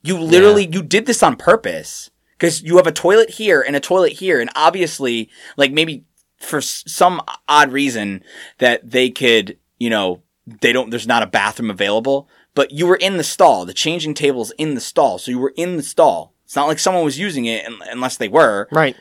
You 0.02 0.18
literally 0.18 0.68
you 0.70 0.82
did 0.82 1.06
this 1.06 1.22
on 1.22 1.36
purpose 1.36 2.10
because 2.32 2.62
you 2.62 2.76
have 2.76 2.86
a 2.88 2.92
toilet 2.92 3.30
here 3.30 3.62
and 3.62 3.76
a 3.76 3.80
toilet 3.80 4.12
here, 4.14 4.40
and 4.40 4.50
obviously, 4.56 5.30
like 5.56 5.72
maybe 5.72 6.04
for 6.42 6.60
some 6.60 7.20
odd 7.48 7.72
reason 7.72 8.22
that 8.58 8.90
they 8.90 9.10
could, 9.10 9.56
you 9.78 9.90
know, 9.90 10.22
they 10.60 10.72
don't. 10.72 10.90
There's 10.90 11.06
not 11.06 11.22
a 11.22 11.26
bathroom 11.26 11.70
available, 11.70 12.28
but 12.54 12.72
you 12.72 12.86
were 12.86 12.96
in 12.96 13.16
the 13.16 13.24
stall. 13.24 13.64
The 13.64 13.72
changing 13.72 14.14
table's 14.14 14.50
in 14.58 14.74
the 14.74 14.80
stall, 14.80 15.18
so 15.18 15.30
you 15.30 15.38
were 15.38 15.54
in 15.56 15.76
the 15.76 15.82
stall. 15.82 16.34
It's 16.44 16.56
not 16.56 16.66
like 16.68 16.78
someone 16.78 17.04
was 17.04 17.18
using 17.18 17.44
it 17.46 17.64
unless 17.90 18.16
they 18.18 18.28
were, 18.28 18.68
Right. 18.72 18.94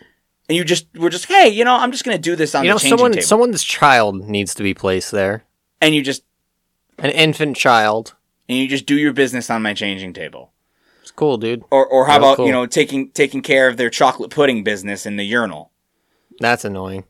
and 0.48 0.56
you 0.56 0.64
just 0.64 0.86
were 0.96 1.10
just, 1.10 1.26
hey, 1.26 1.50
you 1.50 1.66
know, 1.66 1.76
I'm 1.76 1.92
just 1.92 2.04
gonna 2.06 2.18
do 2.18 2.36
this 2.36 2.56
on 2.56 2.64
You 2.64 2.70
the 2.70 2.74
know, 2.76 2.78
changing 2.80 2.98
someone 2.98 3.12
table, 3.14 3.24
someone's 3.28 3.64
child 3.64 4.16
needs 4.30 4.54
to 4.56 4.64
be 4.64 4.74
placed 4.74 5.12
there. 5.12 5.44
and 5.82 5.94
you 5.96 6.02
just 6.04 6.24
An 7.00 7.10
infant 7.10 7.58
child. 7.58 8.14
and 8.48 8.58
you 8.58 8.68
just 8.68 8.86
do 8.86 8.96
your 8.98 9.12
business 9.14 9.50
on 9.50 9.62
my 9.64 9.74
changing 9.74 10.14
table. 10.14 10.52
It's 11.02 11.12
cool, 11.12 11.38
dude. 11.38 11.64
Or, 11.72 11.86
or 11.86 12.06
how 12.06 12.14
Real 12.20 12.24
about 12.24 12.38
cool. 12.38 12.46
you 12.46 12.52
know 12.54 12.66
taking 12.68 13.10
taking 13.10 13.42
care 13.42 13.68
of 13.68 13.76
their 13.78 13.90
chocolate 13.90 14.30
pudding 14.30 14.64
business 14.64 15.06
in 15.06 15.18
the 15.18 15.24
urinal? 15.26 15.72
That's 16.40 16.64
annoying. 16.64 17.04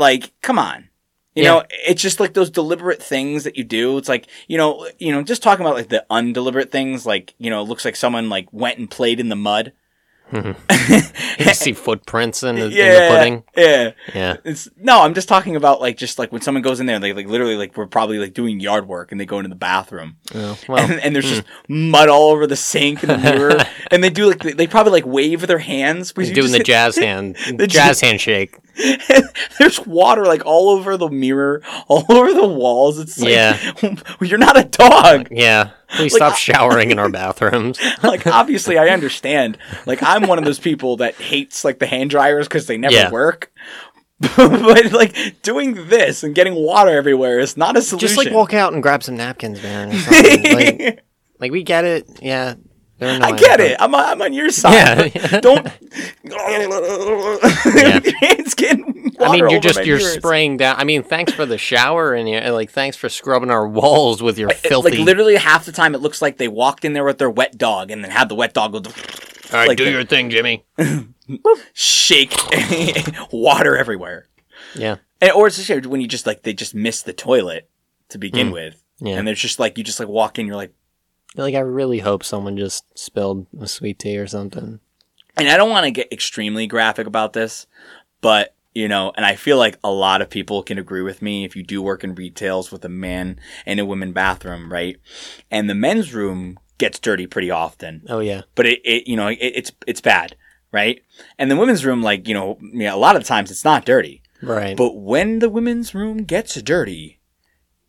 Like, 0.00 0.32
come 0.40 0.58
on, 0.58 0.88
you 1.34 1.44
Yeah. 1.44 1.50
know, 1.50 1.64
it's 1.86 2.02
just 2.02 2.18
like 2.18 2.34
those 2.34 2.50
deliberate 2.50 3.02
things 3.02 3.44
that 3.44 3.56
you 3.56 3.62
do. 3.62 3.98
It's 3.98 4.08
like 4.08 4.26
you 4.48 4.58
know, 4.58 4.88
you 4.98 5.12
know, 5.12 5.22
just 5.22 5.42
talking 5.42 5.64
about 5.64 5.76
like 5.76 5.88
the 5.88 6.04
undeliberate 6.10 6.72
things. 6.72 7.06
Like 7.06 7.34
you 7.38 7.50
know, 7.50 7.60
it 7.60 7.68
looks 7.68 7.84
like 7.84 7.94
someone 7.94 8.28
like 8.28 8.48
went 8.52 8.78
and 8.78 8.90
played 8.90 9.20
in 9.20 9.28
the 9.28 9.36
mud. 9.36 9.72
You 11.40 11.54
see 11.54 11.72
footprints 11.72 12.42
in 12.42 12.56
the, 12.56 12.64
in 12.66 12.70
the 12.70 12.76
yeah, 12.76 13.08
pudding. 13.08 13.44
yeah. 13.56 13.90
Yeah. 14.14 14.36
It's 14.44 14.68
no, 14.76 15.00
I'm 15.00 15.14
just 15.14 15.26
talking 15.28 15.56
about 15.56 15.80
like 15.80 15.96
just 15.96 16.18
like 16.18 16.30
when 16.32 16.42
someone 16.42 16.62
goes 16.62 16.80
in 16.80 16.86
there, 16.86 16.98
they 16.98 17.14
like 17.14 17.26
literally 17.26 17.56
like 17.56 17.76
we're 17.76 17.86
probably 17.86 18.18
like 18.18 18.34
doing 18.34 18.60
yard 18.60 18.86
work 18.86 19.10
and 19.10 19.18
they 19.20 19.24
go 19.24 19.38
into 19.38 19.48
the 19.48 19.54
bathroom. 19.54 20.18
Yeah. 20.34 20.56
Well, 20.68 20.78
and, 20.90 21.00
and 21.00 21.14
there's 21.14 21.24
hmm. 21.24 21.36
just 21.36 21.46
mud 21.68 22.10
all 22.10 22.30
over 22.30 22.46
the 22.46 22.56
sink 22.56 23.02
and 23.02 23.10
the 23.10 23.18
mirror, 23.32 23.58
and 23.90 24.02
they 24.04 24.10
do 24.10 24.26
like 24.26 24.40
they, 24.42 24.52
they 24.52 24.66
probably 24.66 24.92
like 24.92 25.06
wave 25.06 25.46
their 25.46 25.58
hands. 25.58 26.12
doing 26.12 26.32
just 26.34 26.52
the 26.52 26.60
jazz 26.60 26.96
hand, 26.98 27.36
The 27.56 27.66
jazz 27.66 28.00
handshake. 28.00 28.56
There's 29.58 29.80
water 29.86 30.24
like 30.24 30.46
all 30.46 30.70
over 30.70 30.96
the 30.96 31.08
mirror, 31.08 31.62
all 31.88 32.04
over 32.08 32.32
the 32.32 32.46
walls. 32.48 32.98
It's 32.98 33.18
like, 33.18 33.30
Yeah. 33.30 33.58
you're 34.20 34.38
not 34.38 34.58
a 34.58 34.64
dog. 34.64 35.28
Yeah. 35.30 35.70
Please 35.88 36.12
Like, 36.12 36.18
stop 36.20 36.36
showering 36.36 36.90
in 36.92 36.98
our 36.98 37.10
bathrooms. 37.10 37.78
Like 38.02 38.26
obviously, 38.26 38.78
I 38.78 38.88
understand. 38.88 39.58
Like 39.86 40.02
I'm 40.02 40.26
one 40.28 40.38
of 40.38 40.44
those 40.44 40.60
people 40.60 40.96
that 40.98 41.14
hates 41.16 41.64
like 41.64 41.78
the 41.78 41.86
hand 41.86 42.10
dryers 42.10 42.46
because 42.48 42.66
they 42.66 42.78
never 42.78 42.94
Yeah. 42.94 43.10
work. 43.10 43.52
but 44.36 44.92
like 44.92 45.40
doing 45.42 45.88
this 45.88 46.22
and 46.22 46.34
getting 46.34 46.54
water 46.54 46.90
everywhere 46.90 47.38
is 47.38 47.56
not 47.56 47.76
a 47.76 47.82
solution. 47.82 48.06
Just 48.06 48.18
like 48.18 48.32
walk 48.32 48.52
out 48.54 48.72
and 48.74 48.82
grab 48.82 49.02
some 49.02 49.16
napkins, 49.16 49.62
man. 49.62 49.90
like, 50.54 51.02
like 51.38 51.50
we 51.52 51.62
get 51.62 51.84
it. 51.86 52.06
Yeah, 52.20 52.54
they're 53.00 53.10
I 53.10 53.16
annoying, 53.16 53.36
get 53.36 53.56
but- 53.58 53.66
it. 53.66 53.76
I'm, 53.80 53.94
I'm 53.94 54.22
on 54.22 54.32
your 54.32 54.50
side. 54.50 55.12
Yeah. 55.14 55.40
Don't. 55.40 55.66
Your 56.22 58.14
hands 58.20 58.54
getting 58.54 59.16
I 59.20 59.32
mean, 59.32 59.50
you're 59.50 59.60
just 59.60 59.84
you're 59.84 59.98
ears. 59.98 60.12
spraying 60.14 60.56
down. 60.58 60.76
I 60.78 60.84
mean, 60.84 61.02
thanks 61.02 61.32
for 61.32 61.44
the 61.44 61.58
shower 61.58 62.14
and 62.14 62.28
you 62.28 62.40
like 62.40 62.70
thanks 62.70 62.96
for 62.96 63.08
scrubbing 63.08 63.50
our 63.50 63.66
walls 63.68 64.22
with 64.22 64.38
your 64.38 64.50
It- 64.50 64.56
filthy. 64.58 64.90
Like 64.98 64.98
literally 65.00 65.36
half 65.36 65.66
the 65.66 65.72
time, 65.72 65.94
it 65.94 66.00
looks 66.00 66.22
like 66.22 66.36
they 66.38 66.48
walked 66.48 66.84
in 66.84 66.92
there 66.94 67.04
with 67.04 67.18
their 67.18 67.30
wet 67.30 67.58
dog 67.58 67.90
and 67.90 68.02
then 68.04 68.10
had 68.10 68.28
the 68.28 68.34
wet 68.34 68.54
dog 68.54 68.72
go 68.72 68.78
All 68.78 68.84
right, 69.52 69.68
like 69.68 69.78
do 69.78 69.84
the- 69.84 69.90
your 69.90 70.04
thing, 70.04 70.30
Jimmy. 70.30 70.64
shake 71.72 72.34
water 73.32 73.76
everywhere. 73.76 74.26
Yeah, 74.74 74.96
And, 75.20 75.32
or 75.32 75.46
it's 75.48 75.62
just 75.64 75.86
when 75.86 76.00
you 76.00 76.06
just 76.06 76.26
like 76.26 76.42
they 76.42 76.52
just 76.52 76.74
miss 76.74 77.02
the 77.02 77.12
toilet 77.12 77.68
to 78.10 78.18
begin 78.18 78.50
with, 78.52 78.74
Mm. 79.00 79.08
yeah. 79.08 79.16
and 79.18 79.26
there's 79.26 79.40
just 79.40 79.58
like 79.58 79.78
you 79.78 79.84
just 79.84 79.98
like 79.98 80.08
walk 80.08 80.38
in, 80.38 80.46
you're 80.46 80.56
like, 80.56 80.72
like 81.36 81.54
I 81.54 81.60
really 81.60 82.00
hope 82.00 82.24
someone 82.24 82.56
just 82.56 82.98
spilled 82.98 83.46
a 83.60 83.66
sweet 83.66 83.98
tea 83.98 84.18
or 84.18 84.26
something. 84.26 84.80
and 85.36 85.48
I 85.48 85.56
don't 85.56 85.70
want 85.70 85.84
to 85.84 85.90
get 85.90 86.12
extremely 86.12 86.66
graphic 86.66 87.06
about 87.06 87.32
this, 87.32 87.66
but 88.20 88.54
you 88.74 88.88
know, 88.88 89.12
and 89.16 89.26
I 89.26 89.34
feel 89.34 89.58
like 89.58 89.78
a 89.82 89.90
lot 89.90 90.22
of 90.22 90.30
people 90.30 90.62
can 90.62 90.78
agree 90.78 91.02
with 91.02 91.22
me 91.22 91.44
if 91.44 91.56
you 91.56 91.62
do 91.62 91.82
work 91.82 92.04
in 92.04 92.14
retails 92.14 92.70
with 92.70 92.84
a 92.84 92.88
man 92.88 93.40
and 93.66 93.80
a 93.80 93.84
women 93.84 94.12
bathroom, 94.12 94.72
right? 94.72 94.96
And 95.50 95.68
the 95.68 95.74
men's 95.74 96.14
room 96.14 96.58
gets 96.78 96.98
dirty 96.98 97.26
pretty 97.26 97.50
often, 97.50 98.02
Oh 98.08 98.20
yeah, 98.20 98.42
but 98.54 98.66
it, 98.66 98.80
it 98.84 99.08
you 99.08 99.16
know, 99.16 99.28
it, 99.28 99.38
it's 99.40 99.72
it's 99.86 100.00
bad, 100.00 100.36
right? 100.72 101.02
And 101.38 101.50
the 101.50 101.56
women's 101.56 101.84
room, 101.84 102.02
like 102.02 102.28
you 102.28 102.34
know, 102.34 102.58
yeah, 102.60 102.94
a 102.94 102.96
lot 102.96 103.16
of 103.16 103.24
times 103.24 103.50
it's 103.50 103.64
not 103.64 103.84
dirty, 103.84 104.22
right. 104.42 104.76
but 104.76 104.96
when 104.96 105.40
the 105.40 105.50
women's 105.50 105.94
room 105.94 106.24
gets 106.24 106.60
dirty, 106.62 107.20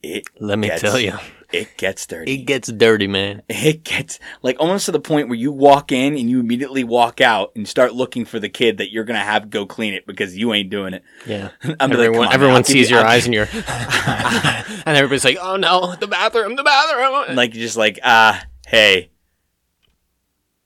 it 0.01 0.25
Let 0.39 0.60
me 0.60 0.69
tell 0.77 0.99
you, 0.99 1.13
it 1.53 1.75
gets 1.77 2.05
dirty. 2.05 2.33
it 2.33 2.45
gets 2.45 2.71
dirty, 2.71 3.07
man. 3.07 3.41
it 3.49 3.83
gets 3.83 4.19
like 4.41 4.57
almost 4.59 4.85
to 4.85 4.91
the 4.91 4.99
point 4.99 5.27
where 5.27 5.37
you 5.37 5.51
walk 5.51 5.91
in 5.91 6.17
and 6.17 6.29
you 6.29 6.39
immediately 6.39 6.83
walk 6.83 7.21
out 7.21 7.51
and 7.55 7.67
start 7.67 7.93
looking 7.93 8.25
for 8.25 8.39
the 8.39 8.49
kid 8.49 8.77
that 8.77 8.91
you're 8.91 9.03
gonna 9.03 9.19
have 9.19 9.49
go 9.49 9.65
clean 9.65 9.93
it 9.93 10.05
because 10.07 10.37
you 10.37 10.53
ain't 10.53 10.69
doing 10.69 10.93
it. 10.93 11.03
Yeah, 11.25 11.49
I'm 11.79 11.91
everyone, 11.91 12.13
"Come 12.13 12.27
on, 12.27 12.33
everyone 12.33 12.63
sees 12.63 12.89
you- 12.89 12.97
your 12.97 13.05
I'll 13.05 13.11
eyes 13.11 13.25
and 13.25 13.33
you're, 13.33 13.47
and 13.53 14.97
everybody's 14.97 15.25
like, 15.25 15.37
"Oh 15.41 15.57
no, 15.57 15.95
the 15.95 16.07
bathroom, 16.07 16.55
the 16.55 16.63
bathroom." 16.63 17.35
like 17.35 17.53
you're 17.53 17.63
just 17.63 17.77
like 17.77 17.99
uh 18.03 18.39
hey 18.67 19.09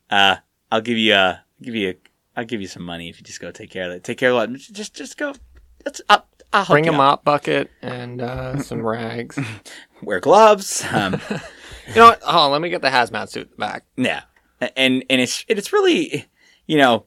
uh 0.09 0.35
I'll 0.71 0.81
give 0.81 0.97
you 0.97 1.13
uh 1.13 1.37
give 1.61 1.75
you 1.75 1.89
a 1.89 1.95
I'll 2.37 2.45
give 2.45 2.61
you 2.61 2.67
some 2.67 2.83
money 2.83 3.09
if 3.09 3.17
you 3.17 3.23
just 3.23 3.39
go 3.39 3.51
take 3.51 3.69
care 3.69 3.85
of 3.89 3.91
it. 3.95 4.03
Take 4.03 4.17
care 4.17 4.31
of 4.33 4.51
it. 4.53 4.57
Just 4.57 4.93
just 4.93 5.17
go. 5.17 5.33
That's 5.83 6.01
I'll, 6.09 6.27
I'll 6.55 6.65
Bring 6.65 6.85
you 6.85 6.91
a 6.91 6.93
out. 6.93 6.97
mop 6.97 7.23
bucket 7.25 7.69
and 7.81 8.21
uh, 8.21 8.57
some 8.61 8.81
rags. 8.85 9.37
Wear 10.01 10.19
gloves. 10.19 10.83
Um, 10.91 11.19
You 11.87 11.93
know 11.97 12.05
what? 12.07 12.21
Oh, 12.25 12.49
let 12.49 12.61
me 12.63 12.69
get 12.69 12.81
the 12.81 12.87
hazmat 12.89 13.29
suit 13.29 13.55
back. 13.59 13.85
Yeah, 13.95 14.23
and 14.75 15.03
and 15.07 15.21
it's 15.21 15.45
it's 15.47 15.71
really, 15.71 16.25
you 16.65 16.79
know, 16.79 17.05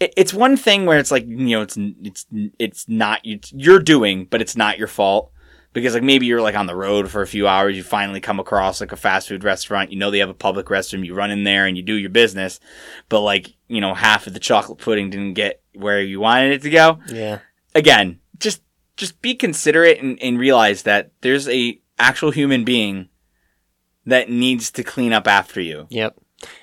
it, 0.00 0.12
it's 0.16 0.34
one 0.34 0.56
thing 0.56 0.84
where 0.84 0.98
it's 0.98 1.12
like 1.12 1.24
you 1.28 1.36
know 1.36 1.62
it's 1.62 1.76
it's 2.02 2.26
it's 2.58 2.88
not 2.88 3.20
it's, 3.22 3.52
you're 3.52 3.78
doing, 3.78 4.24
but 4.24 4.40
it's 4.42 4.56
not 4.56 4.78
your 4.78 4.88
fault 4.88 5.30
because 5.72 5.94
like 5.94 6.02
maybe 6.02 6.26
you're 6.26 6.40
like 6.42 6.56
on 6.56 6.66
the 6.66 6.74
road 6.74 7.08
for 7.08 7.22
a 7.22 7.26
few 7.28 7.46
hours, 7.46 7.76
you 7.76 7.84
finally 7.84 8.18
come 8.20 8.40
across 8.40 8.80
like 8.80 8.90
a 8.90 8.96
fast 8.96 9.28
food 9.28 9.44
restaurant, 9.44 9.92
you 9.92 9.96
know 9.96 10.10
they 10.10 10.18
have 10.18 10.28
a 10.28 10.34
public 10.34 10.66
restroom, 10.66 11.06
you 11.06 11.14
run 11.14 11.30
in 11.30 11.44
there 11.44 11.66
and 11.66 11.76
you 11.76 11.84
do 11.84 11.94
your 11.94 12.10
business, 12.10 12.58
but 13.08 13.20
like 13.20 13.54
you 13.68 13.80
know 13.80 13.94
half 13.94 14.26
of 14.26 14.32
the 14.34 14.40
chocolate 14.40 14.78
pudding 14.78 15.08
didn't 15.08 15.34
get 15.34 15.62
where 15.76 16.02
you 16.02 16.18
wanted 16.18 16.50
it 16.50 16.62
to 16.62 16.70
go. 16.70 16.98
Yeah, 17.06 17.38
Again, 17.76 18.18
just 18.96 19.20
be 19.22 19.34
considerate 19.34 20.00
and, 20.00 20.20
and 20.22 20.38
realize 20.38 20.82
that 20.82 21.10
there's 21.20 21.48
a 21.48 21.80
actual 21.98 22.30
human 22.30 22.64
being 22.64 23.08
that 24.06 24.30
needs 24.30 24.70
to 24.72 24.82
clean 24.84 25.12
up 25.12 25.26
after 25.26 25.60
you. 25.60 25.86
yep. 25.90 26.16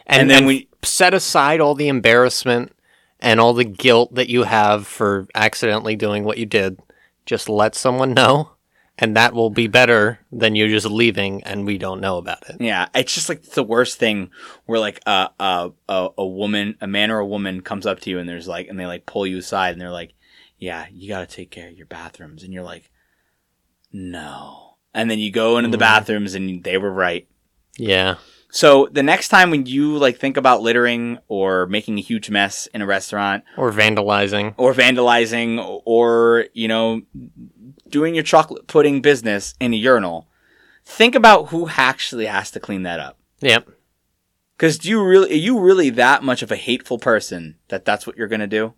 And 0.05 0.21
And, 0.21 0.29
then 0.29 0.37
then 0.39 0.45
we- 0.47 0.69
set 0.83 1.13
aside 1.13 1.59
all 1.59 1.75
the 1.75 1.87
embarrassment 1.87 2.71
and 3.19 3.39
all 3.39 3.53
the 3.53 3.63
guilt 3.65 4.13
that 4.15 4.29
you 4.29 4.43
have 4.43 4.85
for 4.87 5.27
accidentally 5.35 5.95
doing 5.95 6.23
what 6.23 6.37
you 6.37 6.45
did. 6.45 6.79
Just 7.25 7.47
let 7.49 7.73
someone 7.73 8.13
know, 8.13 8.51
and 8.99 9.15
that 9.15 9.33
will 9.33 9.49
be 9.49 9.67
better 9.67 10.19
than 10.31 10.55
you 10.55 10.67
just 10.67 10.85
leaving 10.85 11.41
and 11.43 11.65
we 11.65 11.77
don't 11.77 12.01
know 12.01 12.17
about 12.17 12.47
it. 12.49 12.57
Yeah, 12.59 12.89
it's 12.93 13.13
just 13.13 13.29
like 13.29 13.41
the 13.43 13.63
worst 13.63 13.97
thing 13.97 14.29
where 14.65 14.79
like 14.79 14.99
a 15.05 15.29
a 15.39 15.71
a, 15.89 16.09
a 16.17 16.25
woman, 16.25 16.75
a 16.81 16.87
man 16.87 17.11
or 17.11 17.19
a 17.19 17.25
woman 17.25 17.61
comes 17.61 17.85
up 17.85 18.01
to 18.01 18.09
you 18.09 18.19
and 18.19 18.27
there's 18.27 18.47
like 18.47 18.67
and 18.67 18.77
they 18.77 18.85
like 18.85 19.05
pull 19.05 19.25
you 19.25 19.37
aside 19.37 19.71
and 19.71 19.79
they're 19.81 19.89
like, 19.89 20.13
"Yeah, 20.63 20.85
you 20.91 21.09
got 21.09 21.27
to 21.27 21.35
take 21.35 21.51
care 21.51 21.69
of 21.69 21.77
your 21.77 21.85
bathrooms." 21.85 22.43
And 22.43 22.53
you're 22.53 22.63
like, 22.63 22.89
"No." 23.91 24.77
And 24.93 25.09
then 25.09 25.19
you 25.19 25.31
go 25.31 25.57
into 25.57 25.69
the 25.69 25.77
mm-hmm. 25.77 25.81
bathrooms 25.81 26.35
and 26.35 26.63
they 26.63 26.77
were 26.77 26.91
right. 26.91 27.27
Yeah. 27.77 28.15
So 28.51 28.87
the 28.91 29.01
next 29.01 29.29
time 29.29 29.49
when 29.49 29.65
you 29.65 29.97
like 29.97 30.19
think 30.19 30.37
about 30.37 30.61
littering 30.61 31.17
or 31.27 31.65
making 31.65 31.97
a 31.97 32.01
huge 32.01 32.29
mess 32.29 32.67
in 32.67 32.83
a 32.83 32.85
restaurant 32.85 33.43
Or 33.57 33.71
vandalizing. 33.71 34.53
or 34.57 34.75
vandalizing 34.75 35.81
or, 35.85 36.45
you 36.53 36.67
know, 36.67 37.01
doing 37.89 38.13
your 38.13 38.23
chocolate 38.23 38.67
pudding 38.67 39.01
business 39.01 39.55
in 39.59 39.73
a 39.73 39.77
urinal, 39.77 40.27
think 40.85 41.15
about 41.15 41.47
who 41.47 41.67
actually 41.67 42.27
has 42.27 42.51
to 42.51 42.59
clean 42.59 42.83
that 42.83 42.99
up. 42.99 43.17
Yep. 43.39 43.69
Because 44.55 44.77
do 44.77 44.87
you 44.87 45.03
really 45.03 45.31
are 45.31 45.35
you 45.35 45.59
really 45.59 45.89
that 45.89 46.21
much 46.21 46.43
of 46.43 46.51
a 46.51 46.55
hateful 46.55 46.99
person 46.99 47.57
that 47.69 47.85
that's 47.85 48.05
what 48.05 48.17
you're 48.17 48.27
gonna 48.27 48.45
do? 48.45 48.75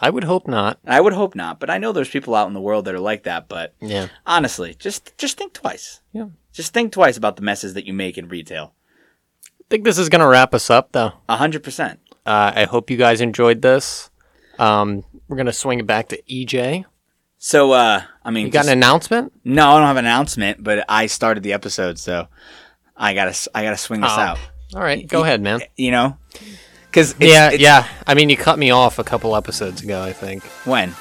I 0.00 0.10
would 0.10 0.24
hope 0.24 0.48
not. 0.48 0.78
I 0.86 1.00
would 1.00 1.12
hope 1.12 1.34
not, 1.34 1.60
but 1.60 1.70
I 1.70 1.78
know 1.78 1.92
there's 1.92 2.08
people 2.10 2.34
out 2.34 2.48
in 2.48 2.54
the 2.54 2.60
world 2.60 2.84
that 2.86 2.94
are 2.94 3.00
like 3.00 3.22
that. 3.24 3.48
But 3.48 3.74
Yeah. 3.80 4.08
honestly, 4.26 4.74
just 4.78 5.16
just 5.18 5.36
think 5.38 5.52
twice. 5.52 6.00
Yeah. 6.12 6.26
Just 6.52 6.72
think 6.72 6.92
twice 6.92 7.16
about 7.16 7.36
the 7.36 7.42
messes 7.42 7.74
that 7.74 7.86
you 7.86 7.92
make 7.92 8.16
in 8.18 8.28
retail. 8.28 8.72
I 9.60 9.64
think 9.70 9.84
this 9.84 9.98
is 9.98 10.08
going 10.08 10.20
to 10.20 10.26
wrap 10.26 10.54
us 10.54 10.68
up, 10.70 10.92
though. 10.92 11.12
A 11.28 11.36
hundred 11.36 11.62
percent. 11.62 12.00
Uh, 12.26 12.52
I 12.54 12.64
hope 12.64 12.90
you 12.90 12.96
guys 12.96 13.20
enjoyed 13.20 13.62
this. 13.62 14.10
Um, 14.58 15.04
we're 15.28 15.36
going 15.36 15.46
to 15.46 15.52
swing 15.52 15.80
it 15.80 15.86
back 15.86 16.08
to 16.08 16.22
EJ. 16.30 16.84
So, 17.38 17.72
uh, 17.72 18.02
I 18.24 18.30
mean, 18.30 18.46
You 18.46 18.52
got 18.52 18.60
just- 18.60 18.68
an 18.70 18.78
announcement? 18.78 19.32
no, 19.44 19.70
I 19.70 19.78
don't 19.78 19.86
have 19.86 19.96
an 19.96 20.04
announcement, 20.06 20.62
but 20.64 20.84
I 20.88 21.06
started 21.06 21.42
the 21.42 21.52
episode, 21.52 21.98
so 21.98 22.28
I 22.96 23.12
gotta 23.14 23.36
I 23.54 23.62
gotta 23.64 23.76
swing 23.76 24.00
this 24.00 24.12
Oh. 24.14 24.20
out. 24.20 24.38
All 24.74 24.80
right, 24.82 25.06
go 25.06 25.22
ahead, 25.24 25.40
man. 25.42 25.60
You 25.76 25.90
know, 25.90 26.16
because 26.94 27.14
yeah, 27.18 27.50
yeah. 27.50 27.88
I 28.06 28.14
mean, 28.14 28.28
you 28.30 28.36
cut 28.36 28.56
me 28.56 28.70
off 28.70 29.00
a 29.00 29.04
couple 29.04 29.34
episodes 29.34 29.82
ago, 29.82 30.00
I 30.00 30.12
think. 30.12 30.44
When 30.64 30.94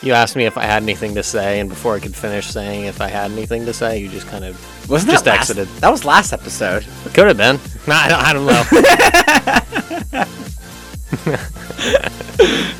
You 0.00 0.14
asked 0.14 0.36
me 0.36 0.46
if 0.46 0.56
I 0.56 0.64
had 0.64 0.82
anything 0.82 1.14
to 1.16 1.22
say, 1.22 1.60
and 1.60 1.68
before 1.68 1.94
I 1.94 2.00
could 2.00 2.16
finish 2.16 2.46
saying 2.46 2.84
if 2.86 3.02
I 3.02 3.08
had 3.08 3.30
anything 3.30 3.66
to 3.66 3.74
say, 3.74 3.98
you 3.98 4.08
just 4.08 4.26
kind 4.26 4.44
of 4.46 4.56
wasn't 4.88 5.12
Just 5.12 5.26
that 5.26 5.36
last- 5.36 5.50
exited. 5.50 5.68
That 5.82 5.90
was 5.90 6.06
last 6.06 6.32
episode. 6.32 6.86
could 7.12 7.26
have 7.26 7.36
been. 7.36 7.60
I 7.88 8.08
don't, 8.08 8.22
I 8.22 8.32
don't 8.32 8.46
know. 8.46 10.24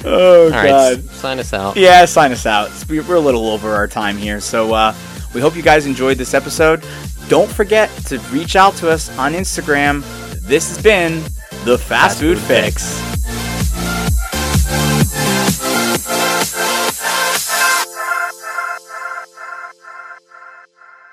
Oh 0.06 0.50
god! 0.50 0.98
s- 0.98 1.10
sign 1.12 1.38
us 1.38 1.52
out. 1.52 1.76
Yeah, 1.76 2.04
sign 2.04 2.32
us 2.32 2.46
out. 2.46 2.70
We- 2.88 3.00
We're 3.00 3.14
a 3.16 3.20
little 3.20 3.48
over 3.48 3.74
our 3.74 3.86
time 3.86 4.16
here. 4.16 4.40
So 4.40 4.72
uh, 4.74 4.94
we 5.34 5.40
hope 5.40 5.56
you 5.56 5.62
guys 5.62 5.86
enjoyed 5.86 6.18
this 6.18 6.34
episode. 6.34 6.84
Don't 7.28 7.50
forget 7.50 7.90
to 8.06 8.18
reach 8.30 8.56
out 8.56 8.74
to 8.76 8.90
us 8.90 9.16
on 9.18 9.32
Instagram. 9.32 10.02
This 10.46 10.68
has 10.68 10.82
been 10.82 11.22
the 11.64 11.78
Fast, 11.78 12.20
Food 12.20 12.38
Fix. 12.38 13.23